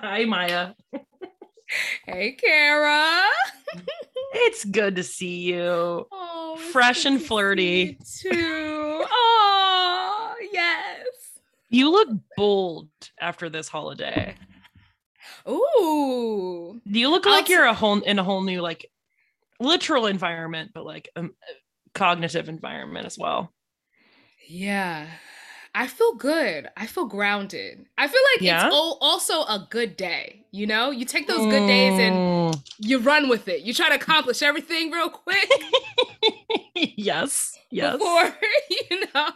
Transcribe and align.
Hi, 0.00 0.24
Maya. 0.24 0.74
Hey, 2.06 2.32
Kara. 2.32 3.24
It's 4.30 4.64
good 4.64 4.96
to 4.96 5.02
see 5.02 5.38
you. 5.38 6.06
Oh, 6.12 6.58
Fresh 6.70 7.06
and 7.06 7.20
flirty. 7.20 7.94
Too. 8.20 9.04
Oh, 9.10 10.34
yes. 10.52 11.06
You 11.70 11.90
look 11.90 12.08
bold 12.36 12.90
after 13.18 13.48
this 13.48 13.68
holiday. 13.68 14.34
Ooh. 15.48 16.78
You 16.84 17.10
look 17.10 17.24
like 17.24 17.48
you're 17.48 17.64
a 17.64 17.72
whole 17.72 18.00
in 18.00 18.18
a 18.18 18.24
whole 18.24 18.42
new 18.42 18.60
like 18.60 18.90
literal 19.60 20.06
environment, 20.06 20.72
but 20.74 20.84
like 20.84 21.08
um, 21.16 21.34
cognitive 21.94 22.50
environment 22.50 23.06
as 23.06 23.16
well. 23.18 23.50
Yeah. 24.46 25.06
I 25.78 25.86
feel 25.86 26.12
good. 26.14 26.68
I 26.76 26.86
feel 26.86 27.04
grounded. 27.04 27.86
I 27.96 28.08
feel 28.08 28.20
like 28.34 28.42
Yeah? 28.42 28.66
it's 28.66 28.74
al- 28.74 28.98
also 29.00 29.42
a 29.44 29.64
good 29.70 29.96
day. 29.96 30.44
You 30.50 30.66
know, 30.66 30.90
you 30.90 31.04
take 31.04 31.28
those 31.28 31.46
good 31.46 31.68
days 31.68 31.96
and 32.00 32.16
Mm. 32.52 32.60
you 32.80 32.98
run 32.98 33.28
with 33.28 33.46
it. 33.46 33.60
You 33.62 33.72
try 33.72 33.88
to 33.88 33.94
accomplish 33.94 34.42
everything 34.42 34.90
real 34.90 35.08
quick 35.08 35.48
yes. 36.74 37.56
Yes. 37.70 37.92
before, 37.92 38.36
you 38.90 39.02
know, 39.14 39.28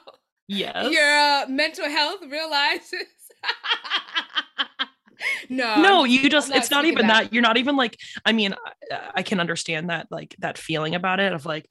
yes. 0.48 0.90
your 0.90 1.16
uh, 1.16 1.46
mental 1.48 1.88
health 1.88 2.22
realizes. 2.28 3.06
no. 5.48 5.80
no 5.80 6.04
you 6.04 6.28
just 6.28 6.50
I'm 6.50 6.56
it's 6.58 6.72
not 6.72 6.86
even 6.86 7.06
that. 7.06 7.32
you're 7.32 7.42
not 7.42 7.56
even 7.56 7.76
like 7.76 7.96
i 8.26 8.32
mean 8.32 8.54
I, 8.90 9.10
I 9.16 9.22
can 9.22 9.38
understand 9.40 9.90
that 9.90 10.08
like 10.10 10.34
that 10.40 10.58
feeling 10.58 10.94
about 10.96 11.20
it 11.20 11.32
of 11.32 11.46
like 11.46 11.68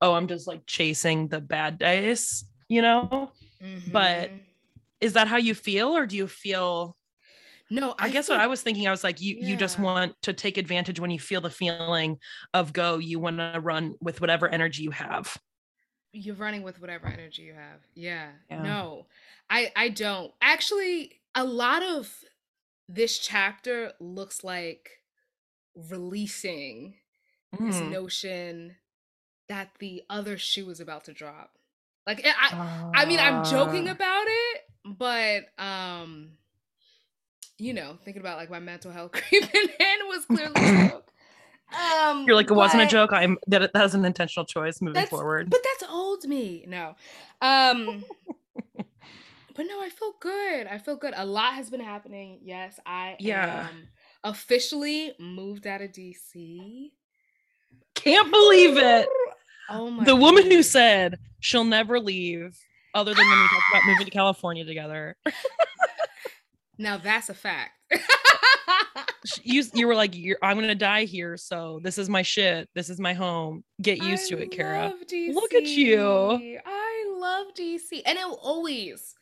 oh 0.00 0.14
i'm 0.14 0.28
just 0.28 0.46
like 0.46 0.64
chasing 0.66 1.26
the 1.28 1.40
bad 1.40 1.78
days 1.78 2.44
you 2.68 2.82
know 2.82 3.30
but- 3.92 4.30
Mhm. 4.30 4.40
is 5.00 5.12
that 5.14 5.28
how 5.28 5.36
you 5.36 5.54
feel 5.54 5.88
or 5.96 6.06
do 6.06 6.16
you 6.16 6.28
feel 6.28 6.96
no, 7.70 7.94
i, 7.98 8.10
guess 8.10 8.28
what 8.28 8.38
i 8.40 8.46
was 8.46 8.60
thinking 8.62 8.86
i 8.86 8.90
was 8.90 9.02
like 9.02 9.20
you 9.20 9.36
you 9.40 9.56
just 9.56 9.78
want 9.78 10.14
to 10.22 10.32
take 10.32 10.58
advantage 10.58 11.00
when 11.00 11.10
you 11.10 11.18
feel 11.18 11.40
the 11.40 11.50
feeling 11.50 12.18
of 12.52 12.72
go 12.72 12.98
you 12.98 13.18
want 13.18 13.38
to 13.38 13.58
run 13.62 13.94
with 14.00 14.20
whatever 14.20 14.46
energy 14.48 14.82
you 14.82 14.90
have 14.90 15.36
you're 16.14 16.36
running 16.36 16.62
with 16.62 16.78
whatever 16.78 17.06
energy 17.06 17.40
you 17.40 17.54
have. 17.54 17.80
Yeah. 17.94 18.32
Yeah. 18.50 18.60
No, 18.62 19.06
I 19.48 19.72
I 19.74 19.88
don't. 19.88 20.30
Actually, 20.42 21.22
a 21.34 21.42
lot 21.42 21.82
of 21.82 22.14
this 22.86 23.18
chapter 23.18 23.94
looks 23.98 24.44
like 24.44 24.90
releasing 25.74 26.96
this 27.58 27.76
Mm. 27.76 27.90
notion 27.90 28.76
that 29.48 29.70
the 29.78 30.02
other 30.10 30.36
shoe 30.36 30.68
is 30.68 30.80
about 30.80 31.04
to 31.04 31.14
drop. 31.14 31.56
Like 32.06 32.24
I 32.24 32.52
I 32.94 33.04
mean, 33.06 33.18
I'm 33.20 33.42
joking 33.44 33.88
Ah. 33.88 33.92
about 33.92 34.24
it, 34.26 34.60
but 34.84 35.62
um 35.62 36.32
you 37.58 37.74
know, 37.74 37.96
thinking 38.04 38.20
about 38.20 38.38
like 38.38 38.50
my 38.50 38.58
mental 38.58 38.90
health 38.90 39.12
creeping 39.12 39.48
in 39.78 40.08
was 40.08 40.24
clearly 40.24 40.64
a 40.64 40.72
joke. 40.90 41.12
Um 41.72 42.24
you're 42.26 42.36
like 42.36 42.50
it 42.50 42.54
wasn't 42.54 42.82
a 42.82 42.86
joke 42.86 43.12
i'm 43.14 43.38
that 43.46 43.72
that 43.72 43.82
was 43.82 43.94
an 43.94 44.04
intentional 44.04 44.44
choice 44.44 44.82
moving 44.82 45.06
forward 45.06 45.48
But 45.50 45.60
that's 45.64 45.90
old 45.90 46.24
me. 46.24 46.64
No. 46.68 46.96
Um 47.40 48.04
But 49.54 49.66
no, 49.66 49.82
I 49.82 49.90
feel 49.90 50.14
good. 50.18 50.66
I 50.66 50.78
feel 50.78 50.96
good. 50.96 51.12
A 51.14 51.26
lot 51.26 51.54
has 51.54 51.68
been 51.68 51.80
happening. 51.80 52.40
Yes, 52.42 52.80
I 52.86 53.16
Yeah. 53.20 53.66
am 53.68 53.88
officially 54.24 55.12
moved 55.18 55.66
out 55.66 55.82
of 55.82 55.92
DC. 55.92 56.90
can't 57.94 58.30
believe 58.30 58.76
it 58.78 59.08
Oh 59.70 59.90
my 59.90 60.04
the 60.04 60.16
woman 60.16 60.50
who 60.50 60.62
said 60.62 61.18
she'll 61.40 61.64
never 61.64 61.98
leave 62.00 62.56
other 62.94 63.14
than 63.14 63.26
when 63.26 63.38
we 63.38 63.48
talked 63.48 63.64
about 63.72 63.86
moving 63.86 64.04
to 64.04 64.10
california 64.10 64.64
together 64.64 65.16
Now 66.78 66.96
that's 66.96 67.28
a 67.28 67.34
fact. 67.34 67.72
You 69.44 69.62
you 69.72 69.86
were 69.86 69.94
like 69.94 70.16
i'm 70.42 70.58
gonna 70.58 70.74
die 70.74 71.04
here 71.04 71.36
so 71.36 71.78
this 71.84 71.96
is 71.96 72.08
my 72.08 72.22
shit 72.22 72.68
this 72.74 72.90
is 72.90 72.98
my 72.98 73.12
home 73.12 73.62
get 73.80 74.02
used 74.02 74.28
to 74.30 74.38
it 74.38 74.50
kara 74.50 74.92
DC. 75.08 75.32
Look 75.32 75.54
at 75.54 75.62
you. 75.62 76.58
I 76.66 77.16
love 77.18 77.54
DC. 77.54 78.02
And 78.04 78.18
it'll 78.18 78.34
always 78.42 79.14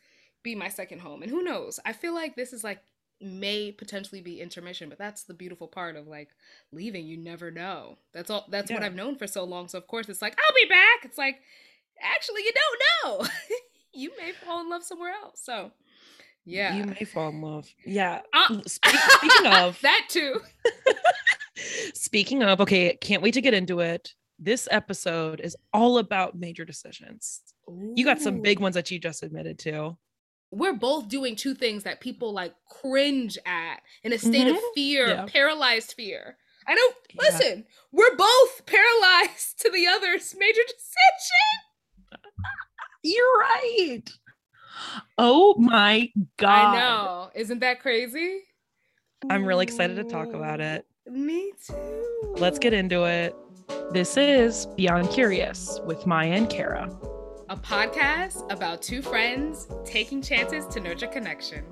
be 0.43 0.55
my 0.55 0.69
second 0.69 1.01
home. 1.01 1.21
And 1.23 1.31
who 1.31 1.43
knows? 1.43 1.79
I 1.85 1.93
feel 1.93 2.15
like 2.15 2.35
this 2.35 2.55
is 2.55 2.65
like 2.65 2.79
may 3.21 3.73
potentially 3.73 4.21
be 4.21 4.41
intermission, 4.41 4.89
but 4.89 4.99
that's 4.99 5.25
the 5.25 5.35
beautiful 5.35 5.69
part 5.69 5.97
of 5.97 6.07
like 6.07 6.31
leaving. 6.73 7.07
You 7.07 7.17
never 7.17 7.51
know. 7.51 7.99
That's 8.13 8.31
all 8.31 8.47
that's 8.49 8.71
what 8.71 8.83
I've 8.83 8.95
known 8.95 9.17
for 9.17 9.27
so 9.27 9.45
long. 9.45 9.69
So 9.69 9.79
of 9.79 9.87
course 9.87 10.09
it's 10.09 10.23
like, 10.23 10.39
I'll 10.39 10.55
be 10.55 10.69
back. 10.69 11.05
It's 11.05 11.19
like, 11.19 11.41
actually 12.01 12.43
you 12.43 12.53
don't 12.53 13.21
know. 13.21 13.29
you 13.93 14.11
may 14.19 14.33
fall 14.33 14.61
in 14.61 14.71
love 14.71 14.83
somewhere 14.85 15.13
else. 15.13 15.41
So 15.43 15.73
yeah. 16.45 16.75
you 16.77 16.85
may 16.85 17.05
fall 17.05 17.29
in 17.29 17.41
love 17.43 17.69
yeah 17.85 18.21
Uh, 18.33 18.61
Speak- 18.67 18.95
speaking 18.97 19.47
of 19.47 19.79
that 19.83 20.07
too. 20.09 20.41
speaking 21.95 22.43
of 22.43 22.61
okay 22.61 22.97
can't 22.97 23.23
wait 23.23 23.35
to 23.35 23.41
get 23.41 23.55
into 23.55 23.81
it 23.81 24.15
this 24.39 24.67
episode 24.71 25.41
is 25.41 25.55
all 25.73 25.99
about 25.99 26.35
major 26.35 26.65
decisions 26.65 27.43
you 27.95 28.05
got 28.05 28.21
some 28.21 28.41
big 28.41 28.59
ones 28.59 28.75
that 28.75 28.91
you 28.91 28.99
just 28.99 29.23
admitted 29.23 29.59
to 29.59 29.97
we're 30.51 30.73
both 30.75 31.09
doing 31.09 31.37
two 31.37 31.55
things 31.55 31.85
that 31.85 32.01
people 32.01 32.33
like 32.33 32.55
cringe 32.69 33.39
at 33.47 33.81
in 34.03 34.13
a 34.13 34.19
state 34.19 34.49
of 34.49 34.57
Mhm. 34.57 34.75
fear, 34.75 35.09
Yeah. 35.09 35.27
paralyzed 35.27 35.93
fear. 35.95 36.37
I 36.67 36.75
know. 36.75 36.89
Yeah. 37.15 37.23
Listen, 37.23 37.67
we're 37.93 38.17
both 38.17 38.67
paralyzed 38.67 39.61
to 39.61 39.71
the 39.71 39.87
other's 39.87 40.35
major 40.39 40.63
decision. 40.67 42.23
you're 43.03 43.39
right 43.39 44.03
oh 45.19 45.55
my 45.59 46.11
god 46.37 46.49
I 46.75 46.79
know. 46.79 47.31
Isn't 47.35 47.61
that 47.61 47.81
crazy? 47.81 48.41
i'm 49.31 49.45
really 49.45 49.63
excited 49.65 49.97
to 49.97 50.05
talk 50.05 50.29
about 50.33 50.61
it 50.61 50.87
Me 51.07 51.53
too. 51.67 52.35
Let's 52.37 52.59
get 52.59 52.73
into 52.75 53.05
it. 53.05 53.35
This 53.93 54.17
is 54.17 54.67
Beyond 54.77 55.11
Curious 55.11 55.81
with 55.87 56.07
Maya 56.07 56.31
and 56.33 56.49
Kara. 56.51 56.89
A 57.51 57.57
podcast 57.57 58.49
about 58.53 58.81
two 58.81 59.03
friends 59.03 59.67
taking 59.85 60.23
chances 60.23 60.67
to 60.67 60.79
nurture 60.79 61.09
connection. 61.09 61.65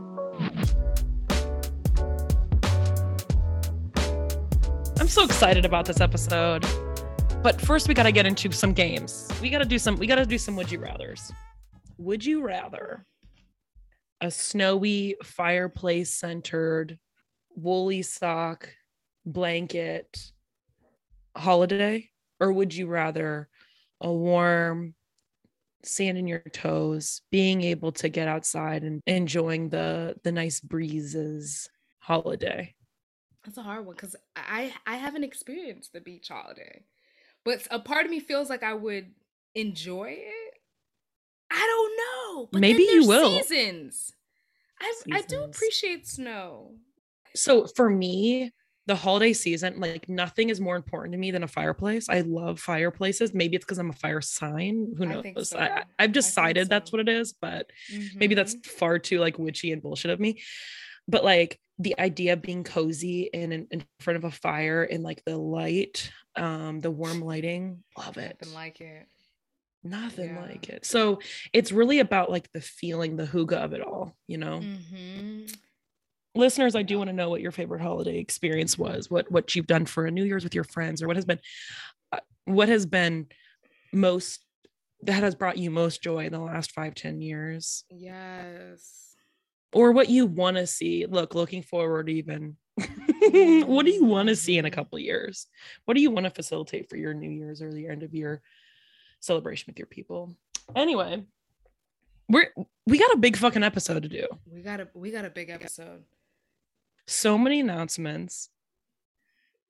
I'm 4.99 5.07
so 5.07 5.23
excited 5.23 5.65
about 5.65 5.85
this 5.85 6.01
episode. 6.01 6.67
But 7.45 7.61
first 7.61 7.87
we 7.87 7.95
got 7.95 8.03
to 8.03 8.11
get 8.11 8.27
into 8.27 8.51
some 8.51 8.73
games. 8.73 9.29
We 9.41 9.51
got 9.51 9.59
to 9.59 9.65
do 9.65 9.79
some 9.79 9.95
we 9.95 10.09
got 10.09 10.17
to 10.17 10.27
do 10.27 10.37
some 10.37 10.57
would 10.57 10.73
you 10.73 10.81
rathers. 10.81 11.31
Would 11.99 12.27
you 12.27 12.43
rather 12.43 13.07
a 14.21 14.33
snowy 14.33 15.15
fireplace 15.23 16.13
centered 16.13 16.99
woolly 17.55 18.03
sock 18.03 18.69
blanket 19.25 20.33
holiday 21.37 22.11
or 22.41 22.53
would 22.53 22.75
you 22.75 22.89
rather 22.89 23.49
a 24.01 24.13
warm 24.13 24.97
sand 25.85 26.19
in 26.19 26.27
your 26.27 26.41
toes 26.53 27.23
being 27.31 27.63
able 27.63 27.93
to 27.93 28.09
get 28.09 28.29
outside 28.29 28.83
and 28.83 29.01
enjoying 29.07 29.69
the 29.69 30.17
the 30.25 30.33
nice 30.33 30.61
breezes 30.61 31.69
holiday 32.01 32.75
That's 33.45 33.59
a 33.59 33.63
hard 33.63 33.87
one 33.87 33.95
because 33.95 34.17
I 34.37 34.73
I 34.87 34.97
haven't 34.97 35.25
experienced 35.25 35.93
the 35.93 36.01
beach 36.01 36.29
holiday, 36.29 36.85
but 37.45 37.67
a 37.71 37.79
part 37.79 38.05
of 38.05 38.11
me 38.11 38.21
feels 38.21 38.51
like 38.51 38.63
I 38.63 38.75
would 38.75 39.13
enjoy 39.55 40.17
it. 40.19 40.55
I 41.51 41.67
don't 41.67 41.97
know. 41.97 42.49
But 42.53 42.61
Maybe 42.61 42.83
you 42.83 43.07
will. 43.07 43.41
Seasons. 43.43 44.13
I 44.81 44.95
I 45.13 45.23
do 45.23 45.43
appreciate 45.43 46.07
snow. 46.07 46.75
so 47.35 47.67
for 47.67 47.89
me 47.91 48.53
the 48.89 48.97
holiday 48.97 49.33
season 49.35 49.79
like 49.79 50.09
nothing 50.09 50.49
is 50.49 50.61
more 50.61 50.75
important 50.75 51.13
to 51.13 51.19
me 51.19 51.31
than 51.31 51.43
a 51.45 51.49
fireplace 51.49 52.09
i 52.09 52.23
love 52.23 52.59
fireplaces 52.59 53.35
maybe 53.35 53.55
it's 53.55 53.65
because 53.65 53.79
i'm 53.79 53.91
a 53.91 53.93
fire 53.95 54.23
sign 54.23 54.95
who 54.97 55.07
knows 55.07 55.23
think 55.23 55.39
so. 55.41 55.59
I, 55.59 55.67
I 55.67 55.83
I, 55.99 56.03
have 56.03 56.13
decided 56.13 56.69
that's 56.69 56.91
so. 56.91 56.97
what 56.97 57.07
it 57.09 57.13
is 57.13 57.35
but 57.35 57.71
maybe 58.19 58.35
that's 58.35 58.55
Mhm. 58.57 58.67
far 58.67 58.99
too 58.99 59.21
like 59.21 59.39
witchy 59.39 59.73
and 59.73 59.83
bullshit 59.83 60.11
of 60.11 60.19
me 60.19 60.41
but 61.07 61.23
like 61.23 61.61
the 61.79 61.99
idea 62.01 62.33
of 62.33 62.43
being 62.43 62.65
cozy 62.65 63.23
in 63.33 63.53
in, 63.53 63.67
in 63.71 63.85
front 64.01 64.17
of 64.17 64.25
a 64.25 64.31
fire 64.31 64.83
and 64.83 65.05
like 65.05 65.23
the 65.25 65.37
light 65.37 66.11
um 66.37 66.81
the 66.81 66.91
warm 66.91 67.21
lighting 67.23 67.85
love 67.97 68.17
it 68.17 68.39
Nothing 68.41 68.55
like 68.55 68.81
it. 68.81 69.07
nothing 69.85 70.35
Yeah. 70.35 70.41
like 70.41 70.69
it 70.71 70.87
so 70.87 71.21
it's 71.53 71.73
really 71.73 72.01
about 72.01 72.31
like 72.31 72.51
the 72.53 72.61
feeling 72.63 73.17
the 73.17 73.27
hygge 73.27 73.53
of 73.53 73.75
it 73.75 73.83
all 73.83 74.17
you 74.27 74.39
know 74.39 74.61
hmm 74.61 75.47
listeners 76.39 76.75
i 76.75 76.83
do 76.83 76.97
want 76.99 77.09
to 77.09 77.15
know 77.17 77.29
what 77.29 77.41
your 77.41 77.53
favorite 77.53 77.81
holiday 77.83 78.19
experience 78.19 78.79
was 78.79 79.11
what 79.11 79.31
what 79.31 79.55
you've 79.55 79.67
done 79.67 79.85
for 79.85 80.07
a 80.07 80.11
new 80.11 80.25
year's 80.25 80.45
with 80.45 80.55
your 80.55 80.65
friends 80.65 81.03
or 81.03 81.07
what 81.07 81.17
has 81.17 81.25
been 81.27 81.41
uh, 82.13 82.19
what 82.47 82.69
has 82.69 82.87
been 82.87 83.27
most 83.93 84.41
that 85.03 85.23
has 85.23 85.35
brought 85.35 85.59
you 85.59 85.71
most 85.71 86.03
joy 86.03 86.25
in 86.27 86.33
the 86.33 86.39
last 86.41 86.73
five 86.73 86.95
ten 86.95 87.21
years 87.21 87.85
Yes. 87.91 89.15
or 89.73 89.93
what 89.93 90.09
you 90.09 90.27
want 90.27 90.57
to 90.57 90.67
see 90.67 91.07
look 91.07 91.35
looking 91.35 91.63
forward 91.63 92.09
even 92.09 92.57
what 92.79 93.85
do 93.85 93.91
you 93.93 94.05
want 94.05 94.29
to 94.29 94.37
see 94.37 94.57
in 94.59 94.65
a 94.65 94.71
Mhm. 94.71 94.73
couple 94.73 94.99
years 94.99 95.47
what 95.85 95.95
do 95.95 96.01
you 96.01 96.11
want 96.11 96.25
to 96.25 96.31
facilitate 96.31 96.89
for 96.89 96.97
your 96.97 97.13
new 97.15 97.31
year's 97.31 97.61
or 97.61 97.73
the 97.73 97.89
end 97.89 98.03
of 98.03 98.15
your 98.15 98.41
celebration 99.21 99.65
with 99.67 99.79
your 99.79 99.87
people 99.87 100.33
anyway 100.77 101.23
we're 102.29 102.53
we 102.87 102.99
got 102.99 103.13
a 103.13 103.17
big 103.19 103.37
fucking 103.37 103.63
episode 103.65 104.03
to 104.03 104.09
do 104.09 104.27
We 104.47 104.61
got 104.63 104.81
a 104.81 104.89
we 104.95 105.11
got 105.11 105.25
a 105.25 105.31
big 105.31 105.49
episode. 105.51 106.05
So 107.09 107.39
many 107.39 107.61
announcements. 107.61 108.51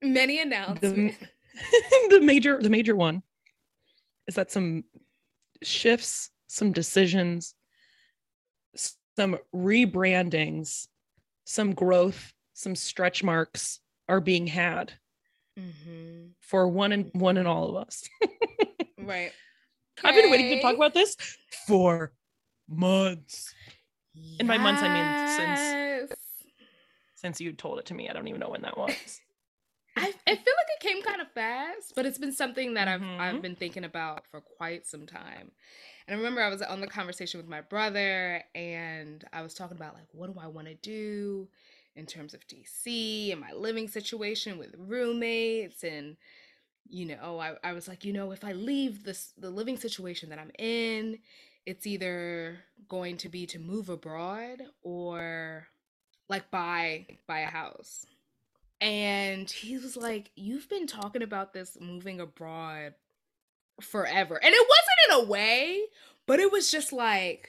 Many 0.02 0.40
announcements. 0.40 1.17
The, 2.08 2.08
the 2.19 2.20
major 2.20 2.61
the 2.61 2.69
major 2.69 2.96
one 2.96 3.23
is 4.26 4.35
that 4.35 4.50
some 4.50 4.82
shifts, 5.62 6.31
some 6.49 6.73
decisions, 6.73 7.55
some 9.17 9.38
rebrandings, 9.55 10.88
some 11.44 11.75
growth, 11.75 12.32
some 12.55 12.75
stretch 12.75 13.23
marks 13.23 13.81
are 14.08 14.20
being 14.20 14.46
had 14.49 14.93
Mhm. 15.58 16.31
for 16.40 16.69
one 16.69 16.93
and 16.93 17.11
one 17.14 17.37
and 17.37 17.49
all 17.49 17.69
of 17.76 17.87
us. 17.87 18.08
Right. 18.99 19.32
I've 20.05 20.14
been 20.14 20.31
waiting 20.31 20.50
to 20.50 20.61
talk 20.61 20.75
about 20.76 20.93
this 20.93 21.17
for 21.67 22.12
months. 22.69 23.55
In 24.38 24.46
my 24.46 24.58
months, 24.58 24.82
I 24.82 24.88
mean 24.93 25.29
since- 25.37 26.11
Yes. 26.11 26.19
Since 27.20 27.40
you 27.40 27.52
told 27.52 27.80
it 27.80 27.86
to 27.86 27.94
me, 27.94 28.08
I 28.08 28.12
don't 28.12 28.28
even 28.28 28.38
know 28.38 28.50
when 28.50 28.62
that 28.62 28.78
was. 28.78 28.94
I, 29.96 30.12
I 30.24 30.36
feel 30.36 30.54
like 30.56 30.68
it 30.68 30.80
came 30.80 31.02
kind 31.02 31.20
of 31.20 31.32
fast, 31.32 31.94
but 31.96 32.06
it's 32.06 32.18
been 32.18 32.32
something 32.32 32.74
that 32.74 32.86
I've 32.86 33.00
Mhm. 33.00 33.18
I've 33.18 33.42
been 33.42 33.56
thinking 33.56 33.82
about 33.82 34.24
for 34.30 34.40
quite 34.40 34.86
some 34.86 35.04
time. 35.04 35.50
And 36.06 36.14
I 36.14 36.16
remember 36.16 36.40
I 36.40 36.48
was 36.48 36.62
on 36.62 36.80
the 36.80 36.86
conversation 36.86 37.38
with 37.40 37.48
my 37.48 37.60
brother 37.60 38.44
and 38.54 39.24
I 39.32 39.42
was 39.42 39.54
talking 39.54 39.76
about 39.76 39.94
like 39.94 40.06
what 40.12 40.32
do 40.32 40.38
I 40.38 40.46
want 40.46 40.68
to 40.68 40.74
do 40.76 41.48
in 41.96 42.06
terms 42.06 42.34
of 42.34 42.46
DC 42.46 43.32
and 43.32 43.40
my 43.40 43.52
living 43.52 43.88
situation 43.88 44.56
with 44.56 44.72
roommates 44.78 45.82
and 45.82 46.16
you 46.88 47.04
know, 47.04 47.40
I, 47.40 47.56
I 47.64 47.72
was 47.72 47.88
like, 47.88 48.04
you 48.04 48.12
know, 48.12 48.30
if 48.30 48.44
I 48.44 48.52
leave 48.52 49.02
this 49.02 49.32
the 49.36 49.50
living 49.50 49.76
situation 49.76 50.28
that 50.30 50.38
I'm 50.38 50.52
in, 50.56 51.18
it's 51.66 51.84
either 51.86 52.60
going 52.88 53.16
to 53.16 53.28
be 53.28 53.44
to 53.46 53.58
move 53.58 53.88
abroad 53.88 54.62
or 54.82 55.66
like 56.28 56.50
buy 56.50 57.06
buy 57.26 57.40
a 57.40 57.50
house. 57.50 58.06
And 58.80 59.50
he 59.50 59.76
was 59.78 59.96
like, 59.96 60.30
You've 60.36 60.69
been 60.69 60.86
talking 60.86 61.22
about 61.22 61.52
this 61.52 61.76
moving 61.80 62.20
abroad 62.20 62.94
forever. 63.80 64.36
And 64.42 64.54
it 64.54 64.66
wasn't 64.69 65.22
in 65.22 65.26
a 65.26 65.30
way, 65.30 65.80
but 66.26 66.38
it 66.40 66.52
was 66.52 66.70
just 66.70 66.92
like 66.92 67.48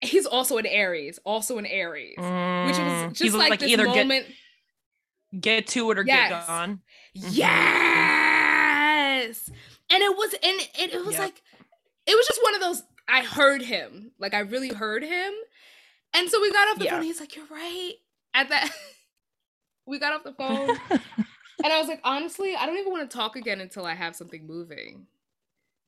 he's 0.00 0.26
also 0.26 0.56
an 0.56 0.66
Aries, 0.66 1.18
also 1.24 1.58
an 1.58 1.66
Aries. 1.66 2.14
Which 2.16 2.24
Mm, 2.24 3.08
was 3.10 3.18
he's 3.18 3.32
just 3.32 3.36
like, 3.36 3.60
this 3.60 3.76
moment. 3.76 4.26
get 5.30 5.40
get 5.40 5.66
to 5.68 5.90
it 5.90 5.98
or 5.98 6.04
Yes. 6.04 6.30
get 6.30 6.46
gone. 6.46 6.80
Mhm. 7.16 7.36
Yes. 7.36 9.50
And 9.90 10.02
it 10.02 10.16
was 10.16 10.32
and 10.34 10.60
it, 10.78 10.94
it 10.94 11.04
was 11.04 11.14
Yep. 11.14 11.20
like 11.20 11.42
it 12.06 12.14
was 12.14 12.26
just 12.26 12.42
one 12.42 12.54
of 12.54 12.60
those 12.60 12.82
I 13.08 13.22
heard 13.22 13.62
him. 13.62 14.12
Like 14.18 14.34
I 14.34 14.40
really 14.40 14.68
heard 14.70 15.02
him. 15.02 15.32
And 16.14 16.28
so 16.28 16.40
we 16.40 16.52
got 16.52 16.68
off 16.68 16.78
the 16.78 16.84
Yeah. 16.84 16.92
phone. 16.96 17.02
He's 17.02 17.20
like, 17.20 17.36
You're 17.36 17.46
right. 17.50 17.94
At 18.34 18.48
that 18.50 18.70
we 19.86 19.98
got 19.98 20.12
off 20.12 20.24
the 20.24 20.32
phone. 20.34 20.76
and 21.64 21.72
I 21.72 21.78
was 21.78 21.88
like, 21.88 22.00
honestly, 22.04 22.54
I 22.56 22.66
don't 22.66 22.78
even 22.78 22.92
want 22.92 23.10
to 23.10 23.16
talk 23.16 23.36
again 23.36 23.60
until 23.60 23.84
I 23.86 23.94
have 23.94 24.14
something 24.16 24.46
moving. 24.46 25.06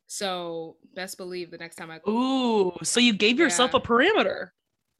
So 0.06 0.76
best 0.94 1.16
believe 1.16 1.50
the 1.50 1.58
next 1.58 1.76
time 1.76 1.90
I 1.90 2.00
Ooh, 2.08 2.72
so 2.82 3.00
you 3.00 3.12
gave 3.14 3.38
yourself 3.38 3.70
Yeah. 3.72 3.78
a 3.78 3.82
parameter. 3.82 4.50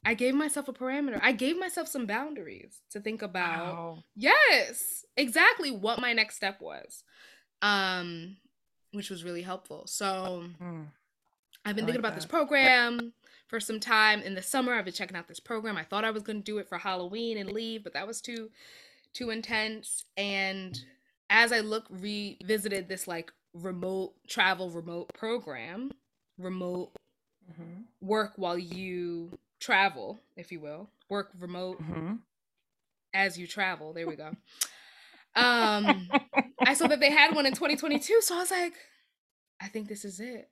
I 0.04 0.14
gave 0.14 0.34
myself 0.34 0.66
a 0.68 0.72
parameter. 0.72 1.20
I 1.22 1.32
gave 1.32 1.56
myself 1.58 1.86
some 1.86 2.06
boundaries 2.06 2.80
to 2.90 3.00
think 3.00 3.22
about. 3.22 3.74
Wow. 3.74 4.04
Yes, 4.16 5.04
exactly 5.16 5.70
what 5.70 6.00
my 6.00 6.12
next 6.12 6.36
step 6.36 6.60
was. 6.60 7.04
Um, 7.60 8.36
which 8.92 9.10
was 9.10 9.22
really 9.22 9.42
helpful. 9.42 9.86
So 9.86 10.44
Mm. 10.60 10.86
I've 11.64 11.76
been 11.76 11.84
I 11.84 11.86
thinking 11.86 11.94
like 11.94 11.98
about 11.98 12.14
this 12.16 12.26
program 12.26 13.12
for 13.52 13.60
some 13.60 13.80
time. 13.80 14.22
In 14.22 14.34
the 14.34 14.40
summer, 14.40 14.72
I've 14.72 14.86
been 14.86 14.94
checking 14.94 15.14
out 15.14 15.28
this 15.28 15.38
program. 15.38 15.76
I 15.76 15.84
thought 15.84 16.06
I 16.06 16.10
was 16.10 16.22
gonna 16.22 16.38
do 16.40 16.56
it 16.56 16.70
for 16.70 16.78
Halloween 16.78 17.36
and 17.36 17.52
leave, 17.52 17.84
but 17.84 17.92
that 17.92 18.06
was 18.06 18.22
too 18.22 18.48
too 19.12 19.28
intense. 19.28 20.06
And 20.16 20.80
as 21.28 21.52
I 21.52 21.60
look 21.60 21.84
revisited 21.90 22.88
this 22.88 23.06
like 23.06 23.30
remote 23.52 24.14
travel 24.26 24.70
remote 24.70 25.12
program, 25.12 25.92
remote 26.38 26.92
Mhm, 27.50 27.84
work 28.00 28.32
while 28.36 28.58
you 28.58 29.38
travel, 29.60 30.18
if 30.34 30.50
you 30.50 30.58
will. 30.58 30.88
Work 31.10 31.32
remote 31.38 31.82
mhm. 31.82 32.20
as 33.12 33.36
you 33.36 33.46
travel. 33.46 33.92
There 33.92 34.06
we 34.06 34.16
go. 34.16 34.28
Um, 35.34 36.08
I 36.60 36.72
saw 36.72 36.86
that 36.86 37.00
they 37.00 37.10
had 37.10 37.34
one 37.34 37.44
in 37.44 37.52
2022, 37.52 38.22
so 38.22 38.36
I 38.36 38.38
was 38.38 38.50
like, 38.50 38.74
I 39.60 39.68
think 39.68 39.88
this 39.88 40.06
is 40.06 40.20
it. 40.20 40.48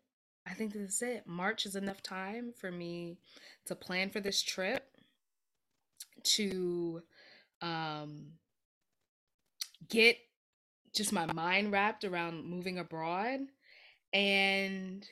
I 0.51 0.55
think 0.55 0.73
this 0.73 0.95
is 0.95 1.03
it. 1.03 1.27
March 1.27 1.65
is 1.65 1.77
enough 1.77 2.03
time 2.03 2.53
for 2.57 2.71
me 2.73 3.19
to 3.67 3.75
plan 3.75 4.11
for 4.11 4.21
this 4.21 4.43
trip 4.43 4.85
to 6.23 7.03
um 7.63 8.27
get 9.89 10.19
just 10.95 11.13
my 11.13 11.31
mind 11.33 11.73
wrapped 11.73 12.05
around 12.05 12.45
moving 12.45 12.79
abroad 12.79 13.41
and 14.13 15.07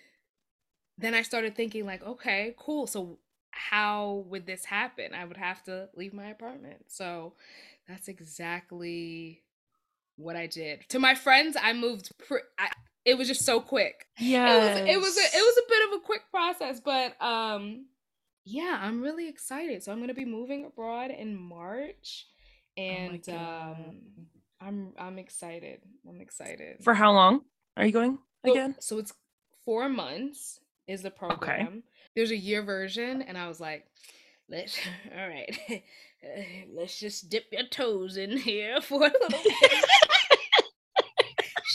then 0.99 1.14
I 1.14 1.23
started 1.23 1.55
thinking 1.55 1.87
like, 1.87 2.02
okay, 2.02 2.55
cool. 2.58 2.87
So 2.87 3.19
how 3.52 4.25
would 4.26 4.46
this 4.46 4.64
happen? 4.64 5.14
I 5.14 5.25
would 5.25 5.37
have 5.37 5.62
to 5.64 5.88
leave 5.94 6.12
my 6.12 6.26
apartment. 6.26 6.87
So 6.88 7.34
that's 7.87 8.08
exactly 8.08 9.43
what 10.17 10.34
I 10.34 10.49
did. 10.49 10.88
To 10.88 10.99
my 10.99 11.14
friends, 11.14 11.56
I 11.61 11.73
moved. 11.73 12.11
Pre- 12.19 12.41
I, 12.58 12.70
it 13.04 13.16
was 13.16 13.28
just 13.28 13.44
so 13.44 13.60
quick. 13.60 14.06
Yeah. 14.18 14.46
It 14.54 14.58
was. 14.60 14.88
It 14.88 15.00
was. 15.00 15.16
A, 15.16 15.36
it 15.38 15.40
was 15.42 15.56
a 15.58 15.68
bit 15.68 15.88
of 15.88 16.00
a 16.00 16.04
quick 16.04 16.22
process, 16.30 16.80
but 16.80 17.20
um, 17.22 17.86
yeah, 18.44 18.78
I'm 18.80 19.00
really 19.02 19.28
excited. 19.28 19.82
So 19.82 19.92
I'm 19.92 20.00
gonna 20.00 20.14
be 20.14 20.24
moving 20.24 20.64
abroad 20.64 21.10
in 21.10 21.36
March, 21.36 22.26
Oh 22.78 22.82
and 22.82 23.24
God. 23.24 23.76
um, 23.76 23.96
I'm 24.60 24.92
I'm 24.98 25.18
excited. 25.18 25.80
I'm 26.08 26.20
excited. 26.20 26.82
For 26.82 26.94
how 26.94 27.12
long 27.12 27.42
are 27.76 27.86
you 27.86 27.92
going 27.92 28.18
again? 28.44 28.74
So, 28.80 28.98
it's 28.98 29.12
four 29.64 29.88
months 29.88 30.60
is 30.86 31.02
the 31.02 31.10
program. 31.10 31.82
There's 32.16 32.30
a 32.30 32.36
year 32.36 32.62
version, 32.62 33.22
and 33.22 33.36
I 33.38 33.48
was 33.48 33.60
like, 33.60 33.86
let's 34.48 34.78
all 35.16 35.28
right, 35.28 35.56
let's 36.74 36.98
just 36.98 37.28
dip 37.30 37.44
your 37.52 37.64
toes 37.68 38.16
in 38.16 38.36
here 38.36 38.80
for 38.82 39.00
a 39.00 39.10
little 39.12 39.28
bit. 39.28 39.84